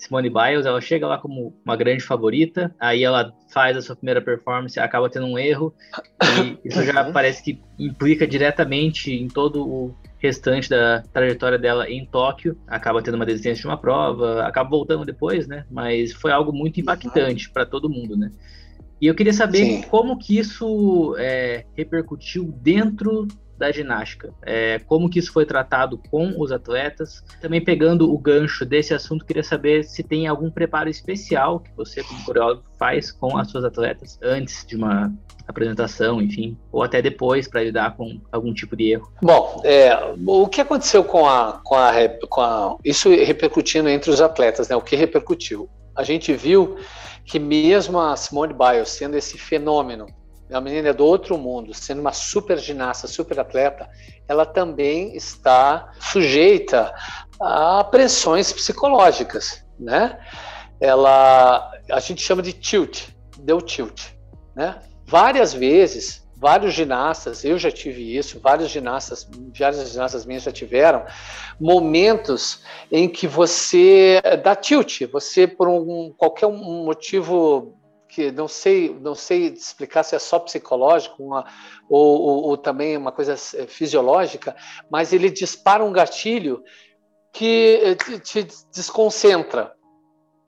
[0.00, 4.22] Simone Biles, ela chega lá como uma grande favorita, aí ela faz a sua primeira
[4.22, 5.74] performance, acaba tendo um erro,
[6.38, 7.12] e isso já uhum.
[7.12, 13.14] parece que implica diretamente em todo o restante da trajetória dela em Tóquio, acaba tendo
[13.14, 15.64] uma desistência de uma prova, acaba voltando depois, né?
[15.70, 18.30] Mas foi algo muito impactante para todo mundo, né?
[19.00, 19.82] E eu queria saber Sim.
[19.82, 23.26] como que isso é, repercutiu dentro
[23.60, 24.32] da ginástica.
[24.42, 27.22] É, como que isso foi tratado com os atletas?
[27.42, 32.02] Também pegando o gancho desse assunto, queria saber se tem algum preparo especial que você,
[32.02, 35.12] como coreógrafo, faz com as suas atletas antes de uma
[35.46, 39.12] apresentação, enfim, ou até depois para lidar com algum tipo de erro.
[39.20, 39.94] Bom, é,
[40.26, 41.92] o que aconteceu com a, com a,
[42.28, 44.76] com a isso repercutindo entre os atletas, né?
[44.76, 45.68] O que repercutiu?
[45.94, 46.76] A gente viu
[47.26, 50.06] que mesmo a Simone Biles sendo esse fenômeno
[50.52, 53.88] a menina é do outro mundo, sendo uma super ginasta, super atleta,
[54.26, 56.94] ela também está sujeita
[57.40, 60.18] a pressões psicológicas, né?
[60.80, 63.08] Ela, a gente chama de tilt,
[63.38, 64.08] deu tilt,
[64.54, 64.80] né?
[65.06, 71.04] Várias vezes, vários ginastas, eu já tive isso, vários ginastas, várias ginastas minhas já tiveram
[71.60, 77.79] momentos em que você dá tilt, você por um, qualquer um motivo
[78.10, 81.46] que não sei, não sei explicar se é só psicológico uma,
[81.88, 84.56] ou, ou, ou, também uma coisa eh, fisiológica,
[84.90, 86.62] mas ele dispara um gatilho
[87.32, 89.72] que eh, te, desconcentra.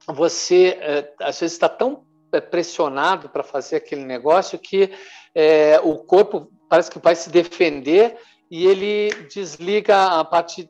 [0.08, 2.04] Você é, às vezes está tão
[2.50, 4.90] pressionado para fazer aquele negócio que
[5.34, 8.16] é, o corpo parece que vai se defender
[8.50, 10.68] e ele desliga a parte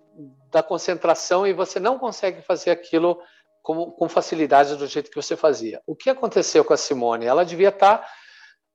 [0.50, 3.18] da concentração e você não consegue fazer aquilo
[3.62, 5.80] com, facilidade do jeito que você fazia.
[5.86, 7.26] O que aconteceu com a Simone?
[7.26, 8.08] Ela devia estar tá,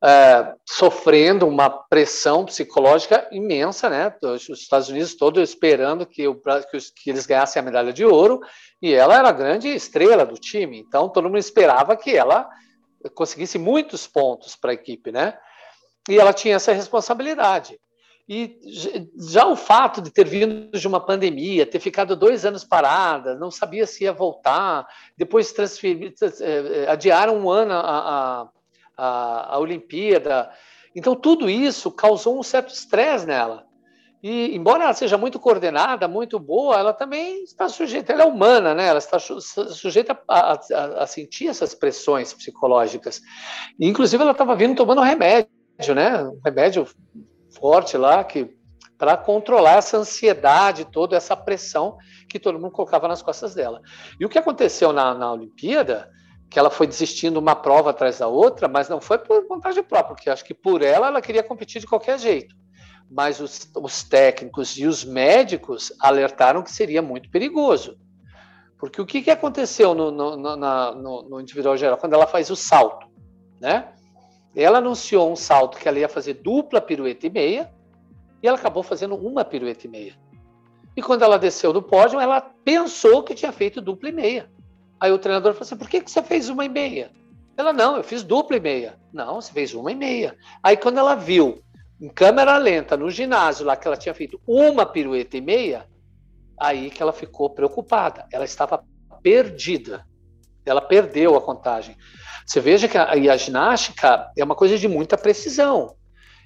[0.03, 4.15] é, sofrendo uma pressão psicológica imensa, né?
[4.23, 8.05] Os Estados Unidos todos esperando que, o, que, os, que, eles ganhassem a medalha de
[8.05, 8.39] ouro,
[8.81, 12.47] e ela era a grande estrela do time, então todo mundo esperava que ela
[13.13, 15.37] conseguisse muitos pontos para a equipe, né?
[16.09, 17.77] E ela tinha essa responsabilidade.
[18.29, 18.59] E
[19.17, 23.49] já o fato de ter vindo de uma pandemia, ter ficado dois anos parada, não
[23.49, 24.85] sabia se ia voltar,
[25.15, 28.51] depois transferir, eh, adiaram um ano a,
[28.97, 30.51] a, a, Olimpíada.
[30.93, 33.65] Então, tudo isso causou um certo estresse nela.
[34.21, 38.75] E, embora ela seja muito coordenada, muito boa, ela também está sujeita, ela é humana,
[38.75, 38.87] né?
[38.87, 43.21] Ela está sujeita a, a, a sentir essas pressões psicológicas.
[43.79, 45.49] E, inclusive, ela estava vindo tomando remédio,
[45.95, 46.23] né?
[46.23, 46.85] Um remédio
[47.59, 48.55] forte lá que
[48.97, 53.81] para controlar essa ansiedade toda, essa pressão que todo mundo colocava nas costas dela.
[54.19, 56.09] E o que aconteceu na, na Olimpíada,
[56.49, 60.15] que ela foi desistindo uma prova atrás da outra, mas não foi por vontade própria,
[60.15, 62.55] porque acho que por ela ela queria competir de qualquer jeito.
[63.09, 67.97] Mas os, os técnicos e os médicos alertaram que seria muito perigoso.
[68.77, 72.27] Porque o que, que aconteceu no, no, no, na, no, no individual geral, quando ela
[72.27, 73.07] faz o salto,
[73.59, 73.93] né?
[74.59, 77.71] Ela anunciou um salto que ela ia fazer dupla pirueta e meia,
[78.41, 80.15] e ela acabou fazendo uma pirueta e meia.
[80.95, 84.49] E quando ela desceu do pódio, ela pensou que tinha feito dupla e meia.
[84.99, 87.11] Aí o treinador falou assim: por que, que você fez uma e meia?
[87.55, 88.99] Ela, não, eu fiz dupla e meia.
[89.13, 90.35] Não, você fez uma e meia.
[90.63, 91.61] Aí quando ela viu,
[92.01, 95.87] em câmera lenta, no ginásio lá, que ela tinha feito uma pirueta e meia,
[96.59, 98.25] aí que ela ficou preocupada.
[98.31, 98.83] Ela estava
[99.21, 100.03] perdida.
[100.65, 101.95] Ela perdeu a contagem.
[102.47, 105.95] Você veja que a, a ginástica é uma coisa de muita precisão.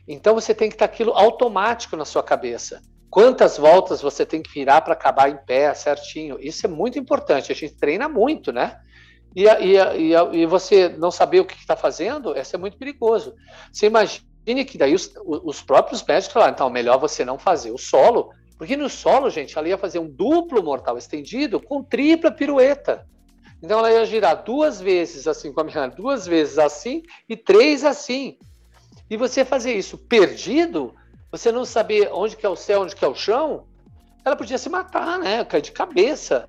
[0.08, 2.82] Então você tem que estar aquilo automático na sua cabeça.
[3.08, 6.38] Quantas voltas você tem que virar para acabar em pé certinho?
[6.40, 7.52] Isso é muito importante.
[7.52, 8.80] A gente treina muito, né?
[9.36, 13.36] E, e, e, e você não saber o que está fazendo, isso é muito perigoso.
[13.72, 17.78] Você imagine que daí os, os próprios médicos falaram, então, melhor você não fazer o
[17.78, 23.06] solo, porque no solo, gente, ela ia fazer um duplo mortal estendido com tripla pirueta.
[23.62, 28.38] Então ela ia girar duas vezes assim minha, duas vezes assim e três assim.
[29.10, 30.95] E você fazer isso perdido,
[31.32, 33.65] você não saber onde que é o céu, onde que é o chão,
[34.26, 35.43] ela podia se matar, né?
[35.45, 36.47] Cair de cabeça.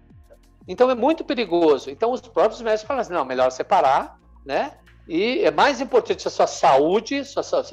[0.66, 1.90] Então é muito perigoso.
[1.90, 4.72] Então os próprios médicos falam assim, não, melhor separar, né?
[5.08, 7.64] E é mais importante a sua saúde, sua, sua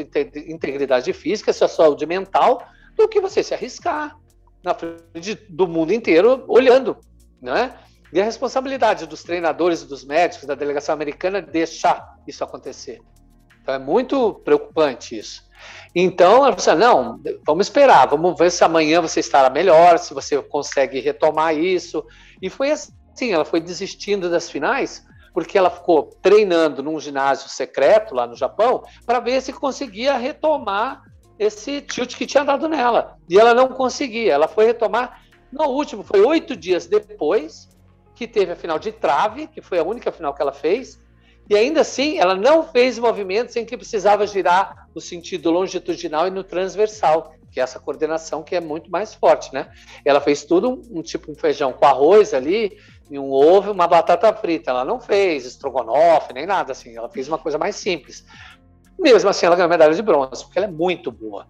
[0.47, 2.63] integridade física, sua saúde mental,
[2.97, 4.17] do que você se arriscar
[4.63, 6.97] na frente do mundo inteiro olhando,
[7.41, 7.77] né?
[8.11, 12.99] E a responsabilidade dos treinadores, dos médicos, da delegação americana deixar isso acontecer.
[13.61, 15.47] Então é muito preocupante isso.
[15.93, 20.13] Então, ela falou assim, não, vamos esperar, vamos ver se amanhã você estará melhor, se
[20.13, 22.03] você consegue retomar isso.
[22.41, 28.15] E foi assim, ela foi desistindo das finais, porque ela ficou treinando num ginásio secreto
[28.15, 31.03] lá no Japão, para ver se conseguia retomar
[31.37, 33.17] esse tilt que tinha dado nela.
[33.29, 37.68] E ela não conseguia, ela foi retomar no último, foi oito dias depois,
[38.19, 41.01] que teve a final de trave, que foi a única final que ela fez,
[41.49, 46.29] e ainda assim ela não fez movimentos em que precisava girar no sentido longitudinal e
[46.29, 49.71] no transversal, que é essa coordenação que é muito mais forte, né?
[50.03, 52.77] Ela fez tudo um tipo um feijão com arroz ali,
[53.09, 54.69] e um ovo, uma batata frita.
[54.69, 56.95] Ela não fez estrogonofe nem nada assim.
[56.95, 58.25] Ela fez uma coisa mais simples.
[58.99, 61.47] Mesmo assim, ela ganhou medalha de bronze, porque ela é muito boa,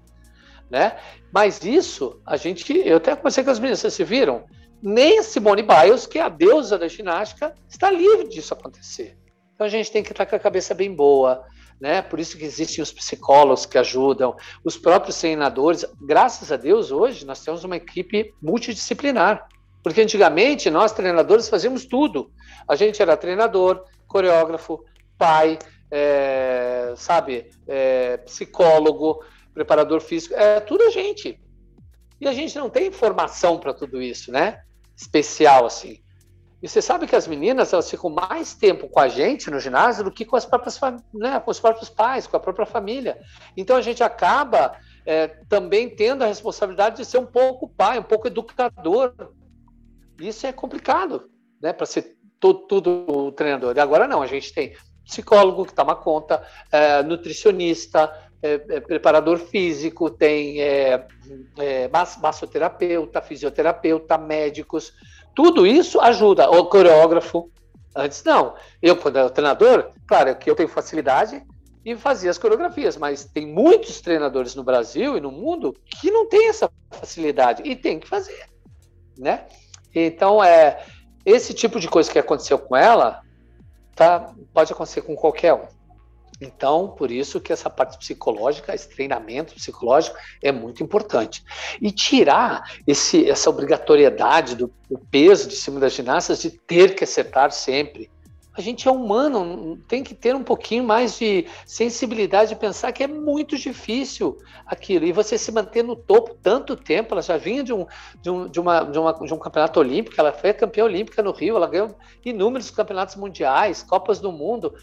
[0.70, 0.98] né?
[1.34, 4.46] Mas isso a gente, eu até comecei com as meninas, vocês viram?
[4.82, 9.18] Nem a Simone Biles, que é a deusa da ginástica, está livre disso acontecer.
[9.54, 11.46] Então a gente tem que estar com a cabeça bem boa,
[11.80, 12.02] né?
[12.02, 15.86] Por isso que existem os psicólogos que ajudam, os próprios treinadores.
[16.02, 19.48] Graças a Deus, hoje nós temos uma equipe multidisciplinar.
[19.84, 22.32] Porque antigamente nós treinadores fazíamos tudo.
[22.68, 24.84] A gente era treinador, coreógrafo,
[25.18, 25.58] pai,
[25.92, 31.40] é, sabe, é, psicólogo, preparador físico, é tudo a gente.
[32.22, 34.62] E a gente não tem formação para tudo isso, né?
[35.00, 36.02] Especial, assim.
[36.62, 40.04] E você sabe que as meninas elas ficam mais tempo com a gente no ginásio
[40.04, 40.78] do que com as próprias
[41.14, 43.18] né, com os próprios pais, com a própria família.
[43.56, 48.04] Então a gente acaba é, também tendo a responsabilidade de ser um pouco pai, um
[48.04, 49.14] pouco educador.
[50.20, 51.30] Isso é complicado,
[51.62, 51.72] né?
[51.72, 53.78] Para ser todo, tudo o treinador.
[53.78, 59.38] E agora não, a gente tem psicólogo que toma conta, é, nutricionista, é, é, preparador
[59.38, 61.06] físico, tem é,
[61.58, 61.90] é,
[62.22, 64.94] massoterapeuta, fisioterapeuta, médicos,
[65.36, 66.50] tudo isso ajuda.
[66.50, 67.52] O coreógrafo,
[67.96, 68.56] antes não.
[68.82, 71.44] Eu, quando era treinador, claro que eu tenho facilidade
[71.84, 76.28] e fazia as coreografias, mas tem muitos treinadores no Brasil e no mundo que não
[76.28, 78.46] tem essa facilidade e tem que fazer,
[79.18, 79.46] né?
[79.94, 80.86] Então, é,
[81.26, 83.22] esse tipo de coisa que aconteceu com ela
[83.96, 85.79] tá, pode acontecer com qualquer um.
[86.42, 91.44] Então, por isso que essa parte psicológica, esse treinamento psicológico é muito importante.
[91.82, 94.72] E tirar esse, essa obrigatoriedade do
[95.12, 98.10] peso de cima das ginastas de ter que acertar sempre.
[98.54, 103.04] a gente é humano, tem que ter um pouquinho mais de sensibilidade de pensar que
[103.04, 105.06] é muito difícil aquilo.
[105.06, 107.86] E você se manter no topo tanto tempo, ela já vinha de um,
[108.22, 111.32] de um, de uma, de uma, de um campeonato olímpico, ela foi campeã olímpica no
[111.32, 114.74] Rio, ela ganhou inúmeros campeonatos mundiais, Copas do Mundo.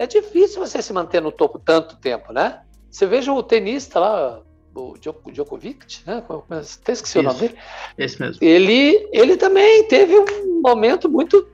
[0.00, 2.62] É difícil você se manter no topo tanto tempo, né?
[2.90, 4.40] Você veja o tenista lá,
[4.74, 6.24] o Djokovic, né?
[6.48, 7.58] Até esqueci Isso, o nome dele.
[7.98, 8.42] Esse mesmo.
[8.42, 11.46] Ele, ele também teve um momento muito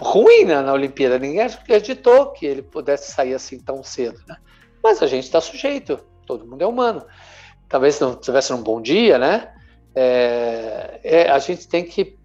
[0.00, 1.18] ruim né, na Olimpíada.
[1.18, 4.36] Ninguém acreditou que ele pudesse sair assim tão cedo, né?
[4.80, 7.04] Mas a gente está sujeito, todo mundo é humano.
[7.68, 9.52] Talvez não tivesse um bom dia, né?
[9.96, 12.16] É, é, a gente tem que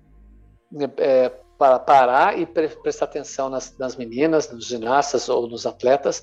[1.00, 6.22] é, parar e pre prestar atenção nas, nas, meninas, nos ginastas ou nos atletas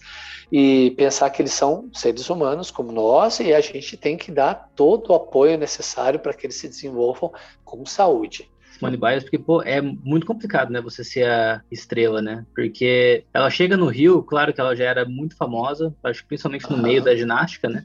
[0.50, 4.70] e pensar que eles são seres humanos como nós e a gente tem que dar
[4.76, 7.32] todo o apoio necessário para que eles se desenvolvam
[7.64, 8.50] com saúde.
[8.72, 12.44] Simone Biles, porque, pô, é muito complicado, né, você ser a estrela, né?
[12.54, 16.78] Porque ela chega no Rio, claro que ela já era muito famosa, acho principalmente no
[16.78, 17.84] meio da ginástica, né?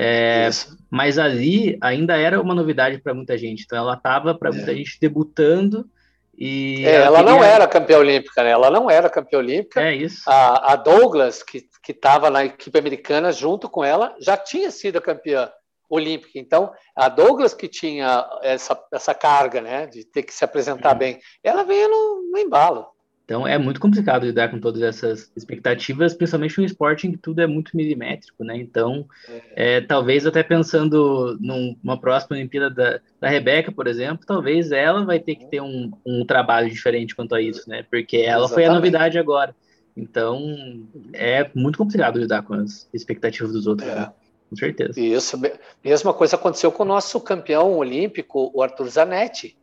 [0.00, 0.48] É,
[0.88, 3.64] mas ali ainda era uma novidade para muita gente.
[3.64, 4.76] Então ela estava para muita é.
[4.76, 5.90] gente debutando
[6.38, 7.32] e é, ela, ela queria...
[7.32, 8.50] não era campeã olímpica, né?
[8.50, 9.82] Ela não era campeã olímpica.
[9.82, 10.22] É isso.
[10.30, 15.50] A, a Douglas, que estava na equipe americana junto com ela, já tinha sido campeã
[15.88, 16.38] olímpica.
[16.38, 20.98] Então, a Douglas que tinha essa, essa carga, né, de ter que se apresentar uhum.
[20.98, 22.86] bem, ela veio no, no, embalo.
[23.28, 27.42] Então, é muito complicado lidar com todas essas expectativas, principalmente no esporte em que tudo
[27.42, 28.56] é muito milimétrico, né?
[28.56, 29.06] Então,
[29.54, 29.76] é.
[29.76, 35.20] É, talvez até pensando numa próxima Olimpíada da, da Rebeca, por exemplo, talvez ela vai
[35.20, 37.84] ter que ter um, um trabalho diferente quanto a isso, né?
[37.90, 38.54] Porque ela Exatamente.
[38.54, 39.54] foi a novidade agora.
[39.94, 43.90] Então, é muito complicado lidar com as expectativas dos outros.
[43.90, 43.94] É.
[43.94, 44.12] Né?
[44.48, 44.98] Com certeza.
[44.98, 45.38] Isso,
[45.84, 49.54] mesma coisa aconteceu com o nosso campeão olímpico, o Arthur Zanetti.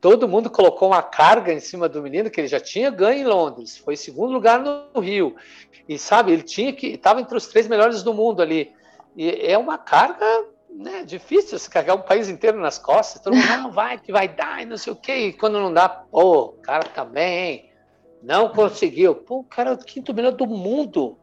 [0.00, 3.24] Todo mundo colocou uma carga em cima do menino que ele já tinha ganho em
[3.24, 5.34] Londres, foi segundo lugar no Rio.
[5.88, 8.72] E sabe, ele tinha que estava entre os três melhores do mundo ali.
[9.16, 10.24] E é uma carga
[10.70, 13.20] né, difícil se carregar um país inteiro nas costas.
[13.20, 15.14] Todo mundo não vai, que vai dar, e não sei o quê.
[15.16, 17.68] E quando não dá, pô, o cara também
[18.22, 19.14] não conseguiu.
[19.14, 21.18] Pô, o cara é o quinto melhor do mundo.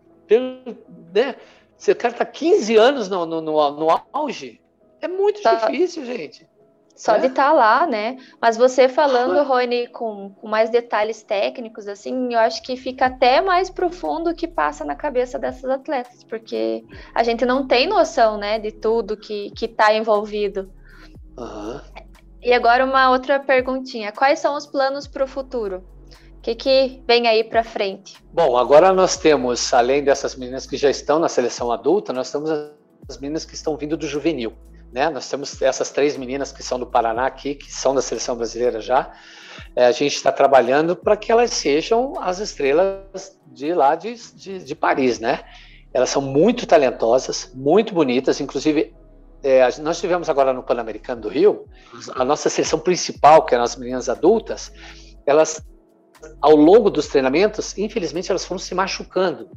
[1.14, 1.36] Né?
[1.78, 4.60] Se o cara está 15 anos no, no, no, no auge,
[5.02, 5.56] é muito tá.
[5.56, 6.46] difícil, gente.
[6.96, 7.20] Só é?
[7.20, 8.18] de estar tá lá, né?
[8.42, 13.42] Mas você falando, Rony, com, com, mais detalhes técnicos, assim, eu acho que fica até
[13.42, 16.84] mais profundo o que passa na cabeça dessas atletas, porque
[17.14, 20.72] a gente não tem noção, né, de tudo que está envolvido.
[21.38, 21.82] Uhum.
[22.42, 25.84] E agora uma outra perguntinha: quais são os planos para o futuro?
[26.46, 28.24] que, que vem aí para frente?
[28.32, 32.52] Bom, agora nós temos, além dessas meninas que já estão na seleção adulta, nós temos
[33.10, 34.54] as meninas que estão vindo do juvenil.
[34.96, 35.10] Né?
[35.10, 38.80] Nós temos essas três meninas que são do Paraná aqui, que são da seleção brasileira
[38.80, 39.12] já.
[39.76, 44.64] É, a gente está trabalhando para que elas sejam as estrelas de lá de, de,
[44.64, 45.44] de, Paris, né?
[45.94, 48.96] Elas são muito talentosas, muito bonitas, inclusive
[49.44, 51.66] é, nós tivemos agora no Pan-Americano do Rio,
[52.16, 54.72] a nossa seleção principal, que eram as meninas adultas,
[55.26, 55.62] elas
[56.42, 59.50] ao longo dos treinamentos, infelizmente, elas foram se machucando.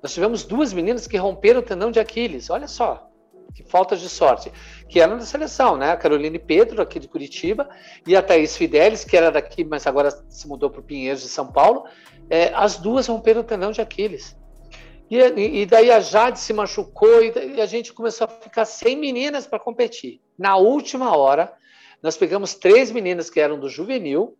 [0.00, 2.50] Nós tivemos duas meninas que romperam o tendão de Aquiles.
[2.50, 3.10] Olha só,
[3.54, 4.52] que falta de sorte.
[4.88, 5.90] Que eram da seleção, né?
[5.90, 7.68] A Caroline Pedro, aqui de Curitiba,
[8.06, 11.28] e a Thaís Fidelis, que era daqui, mas agora se mudou para o Pinheiros de
[11.28, 11.84] São Paulo.
[12.28, 14.36] É, as duas romperam o tendão de Aquiles.
[15.10, 19.46] E, e daí a Jade se machucou e, a gente começou a ficar sem meninas
[19.46, 20.20] para competir.
[20.36, 21.52] Na última hora,
[22.02, 24.36] nós pegamos três meninas que eram do juvenil,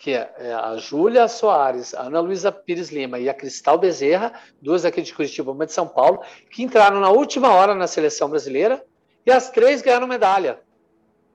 [0.00, 4.32] que é, é a Júlia Soares, a Ana Luísa Pires Lima e a Cristal Bezerra,
[4.60, 8.30] duas aqui de Curitiba, uma de São Paulo, que entraram na última hora na seleção
[8.30, 8.82] brasileira
[9.26, 10.58] e as três ganharam medalha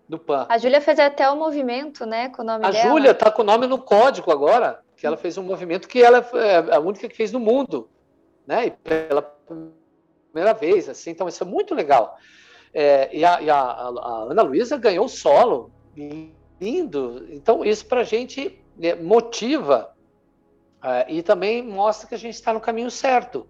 [0.10, 0.48] do PAN.
[0.50, 2.84] A Júlia fez até o um movimento, né, com o nome a dela.
[2.84, 6.02] A Júlia está com o nome no código agora, que ela fez um movimento que
[6.02, 7.88] ela é a única que fez no mundo,
[8.48, 9.22] né, e pela
[10.32, 12.18] primeira vez, assim, então isso é muito legal.
[12.74, 15.72] É, e a, e a, a Ana Luísa ganhou solo,
[16.60, 17.28] lindo.
[17.30, 19.94] Então, isso para a gente né, motiva
[20.84, 23.48] uh, e também mostra que a gente está no caminho certo.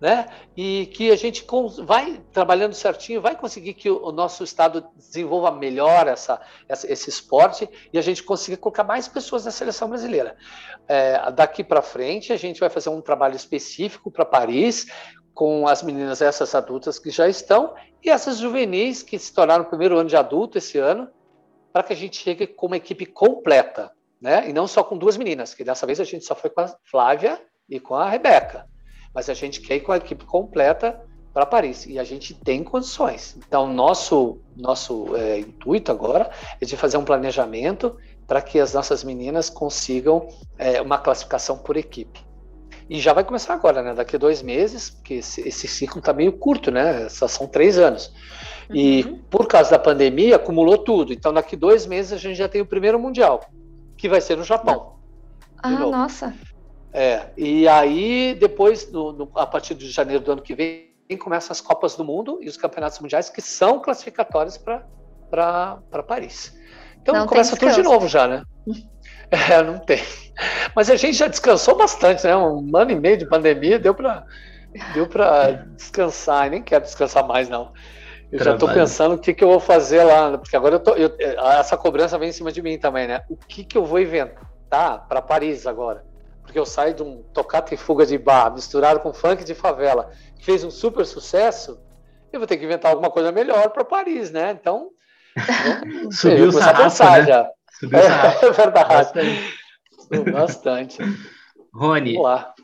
[0.00, 0.26] Né?
[0.56, 1.46] E que a gente
[1.84, 7.70] vai trabalhando certinho, vai conseguir que o nosso estado desenvolva melhor essa, essa esse esporte
[7.92, 10.36] e a gente consiga colocar mais pessoas na seleção brasileira.
[10.88, 14.88] É, daqui para frente, a gente vai fazer um trabalho específico para Paris,
[15.34, 17.74] com as meninas essas adultas que já estão
[18.04, 21.08] e essas juvenis que se tornaram primeiro ano de adulto esse ano,
[21.72, 24.48] para que a gente chegue com uma equipe completa, né?
[24.48, 26.74] E não só com duas meninas, que dessa vez a gente só foi com a
[26.84, 28.66] Flávia e com a Rebeca.
[29.14, 31.00] Mas a gente quer ir com a equipe completa
[31.32, 33.36] para Paris e a gente tem condições.
[33.38, 37.96] Então, nosso nosso é, intuito agora é de fazer um planejamento
[38.26, 42.20] para que as nossas meninas consigam é, uma classificação por equipe.
[42.88, 43.94] E já vai começar agora, né?
[43.94, 47.08] Daqui a dois meses, porque esse, esse ciclo está meio curto, né?
[47.08, 48.12] Só são três anos.
[48.68, 48.76] Uhum.
[48.76, 51.12] E por causa da pandemia, acumulou tudo.
[51.12, 53.44] Então, daqui dois meses, a gente já tem o primeiro Mundial,
[53.96, 54.96] que vai ser no Japão.
[55.62, 56.34] Ah, nossa.
[56.92, 61.52] É, e aí, depois, no, no, a partir de janeiro do ano que vem, começam
[61.52, 66.54] as Copas do Mundo e os Campeonatos Mundiais, que são classificatórios para Paris.
[67.00, 68.42] Então não começa tudo de novo já, né?
[69.34, 69.98] É, não tem.
[70.76, 72.36] Mas a gente já descansou bastante, né?
[72.36, 74.26] Um ano e meio de pandemia deu para
[74.92, 76.48] deu para descansar.
[76.48, 77.72] E nem quero descansar mais, não.
[78.32, 78.44] Eu Trabalho.
[78.44, 81.14] já estou pensando o que, que eu vou fazer lá, porque agora eu tô, eu,
[81.50, 83.22] essa cobrança vem em cima de mim também, né?
[83.28, 86.02] O que, que eu vou inventar para Paris agora?
[86.42, 90.10] Porque eu saio de um tocata e fuga de bar misturado com funk de favela,
[90.38, 91.78] que fez um super sucesso,
[92.32, 94.56] eu vou ter que inventar alguma coisa melhor para Paris, né?
[94.58, 94.88] Então,
[96.10, 97.26] Subiu o sarrafo, né?
[97.26, 97.50] já.
[97.78, 98.46] Subiu é, sarrafo.
[98.46, 98.88] É verdade.
[98.88, 99.60] Bastante.
[100.32, 100.98] Bastante.
[101.74, 102.16] Rony,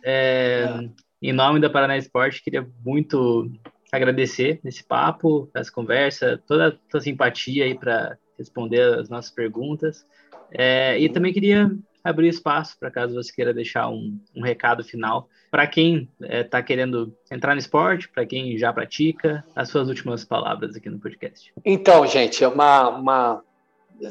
[0.05, 0.89] é, é.
[1.23, 3.51] em nome da Paraná Esporte, queria muito
[3.93, 10.07] agradecer esse papo, essa conversa, toda a tua simpatia aí para responder as nossas perguntas.
[10.51, 11.71] É, e também queria
[12.03, 16.63] abrir espaço para caso você queira deixar um, um recado final para quem está é,
[16.63, 21.53] querendo entrar no esporte, para quem já pratica, as suas últimas palavras aqui no podcast.
[21.65, 23.45] Então, gente, é uma, uma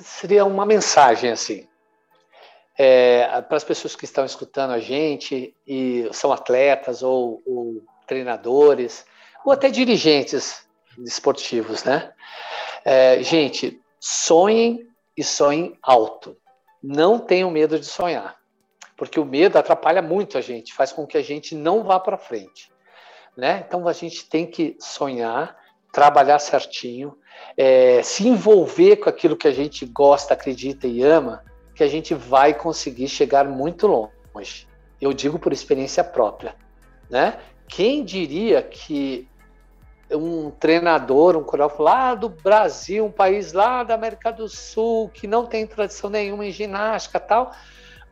[0.01, 1.67] seria uma mensagem assim
[2.77, 9.05] é, para as pessoas que estão escutando a gente e são atletas ou, ou treinadores
[9.47, 10.67] ou até dirigentes
[10.99, 12.11] esportivos, né?
[12.83, 16.37] É, gente, sonhem e sonhem alto.
[16.81, 18.37] Não tenham medo de sonhar
[18.97, 22.17] porque o medo atrapalha muito a gente, faz com que a gente não vá para
[22.17, 22.71] frente.
[23.37, 23.63] Né?
[23.65, 25.55] Então a gente tem que sonhar,
[25.93, 27.15] trabalhar certinho,
[27.55, 31.45] é, se envolver com aquilo que a gente gosta, acredita e ama,
[31.75, 34.67] que a gente vai conseguir chegar muito longe.
[34.99, 36.55] Eu digo por experiência própria.
[37.07, 37.39] Né?
[37.67, 39.27] Quem diria que
[40.11, 45.27] um treinador, um coreógrafo lá do Brasil, um país lá da América do Sul, que
[45.27, 47.51] não tem tradição nenhuma em ginástica tal,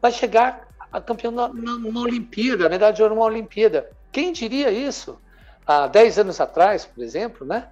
[0.01, 3.89] vai chegar a campeã numa Olimpíada, medalha de ouro numa Olimpíada.
[4.11, 5.19] Quem diria isso?
[5.65, 7.67] Há 10 anos atrás, por exemplo, né?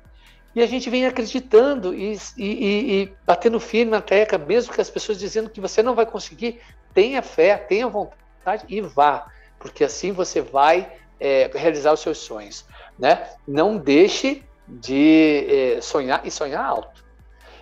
[0.56, 2.44] E a gente vem acreditando e, e,
[3.04, 6.60] e, batendo firme na tecla, mesmo que as pessoas dizendo que você não vai conseguir,
[6.94, 12.66] tenha fé, tenha vontade e vá, porque assim você vai é, realizar os seus sonhos,
[12.98, 13.30] né?
[13.48, 17.04] Não deixe de é, sonhar e sonhar alto.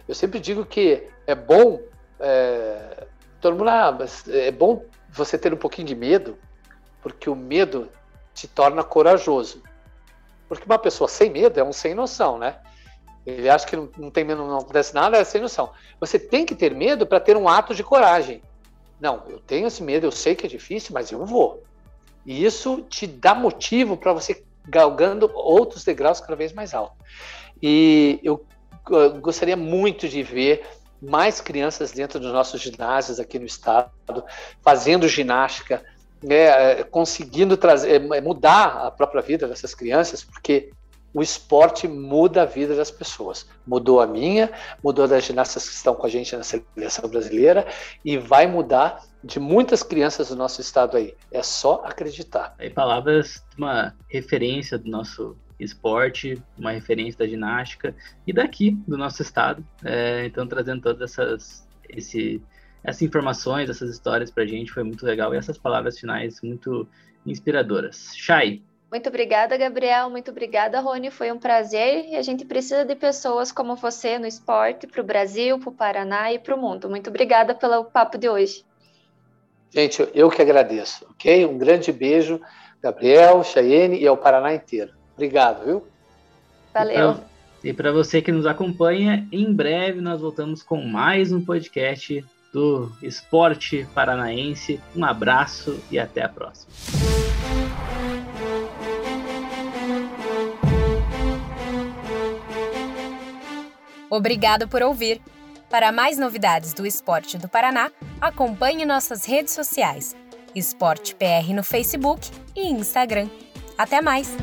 [0.08, 1.80] Eu sempre digo que é bom,
[2.20, 3.08] é,
[3.40, 3.98] todo mundo, ah,
[4.30, 6.38] é bom você ter um pouquinho de medo,
[7.02, 7.90] porque o medo
[8.34, 9.64] te torna corajoso.
[10.48, 12.60] Porque uma pessoa sem medo é um sem noção, né?
[13.26, 15.72] Ele acha que não, não tem medo, não acontece nada, é sem noção.
[16.00, 18.42] Você tem que ter medo para ter um ato de coragem.
[19.00, 21.64] Não, eu tenho esse medo, eu sei que é difícil, mas eu vou.
[22.26, 26.98] E isso te dá motivo para você galgando outros degraus cada vez mais altos.
[27.62, 28.46] E eu,
[28.90, 30.64] eu gostaria muito de ver
[31.02, 33.92] mais crianças dentro dos nossos ginásios aqui no estado,
[34.62, 35.84] fazendo ginástica,
[36.22, 40.72] né, conseguindo trazer, é, mudar a própria vida dessas crianças, porque
[41.14, 43.48] o esporte muda a vida das pessoas.
[43.66, 44.52] Mudou a minha,
[44.84, 47.68] mudou das ginastas que estão com a gente na seleção brasileira
[48.04, 51.14] e vai mudar de muitas crianças do nosso estado aí.
[51.32, 52.56] É só acreditar.
[52.58, 57.96] Aí palavras de uma referência do nosso esporte, uma referência da ginástica
[58.26, 59.66] e daqui do nosso estado.
[59.84, 62.42] É, então trazendo todas essas esse,
[62.84, 66.88] essas informações, essas histórias para a gente foi muito legal e essas palavras finais muito
[67.26, 68.14] inspiradoras.
[68.16, 68.64] Chay.
[68.92, 70.10] Muito obrigada, Gabriel.
[70.10, 71.10] Muito obrigada, Rony.
[71.10, 75.04] Foi um prazer e a gente precisa de pessoas como você no esporte para o
[75.04, 76.90] Brasil, para o Paraná e para o mundo.
[76.90, 78.66] Muito obrigada pelo papo de hoje.
[79.70, 81.46] Gente, eu que agradeço, ok?
[81.46, 82.42] Um grande beijo,
[82.84, 84.92] Gabriel, Chayene e ao Paraná inteiro.
[85.14, 85.88] Obrigado, viu?
[86.74, 87.16] Valeu.
[87.64, 92.92] E para você que nos acompanha, em breve nós voltamos com mais um podcast do
[93.02, 94.82] Esporte Paranaense.
[94.94, 96.74] Um abraço e até a próxima.
[104.12, 105.22] Obrigado por ouvir.
[105.70, 107.90] Para mais novidades do esporte do Paraná,
[108.20, 110.14] acompanhe nossas redes sociais:
[110.54, 113.30] Esporte PR no Facebook e Instagram.
[113.78, 114.36] Até mais!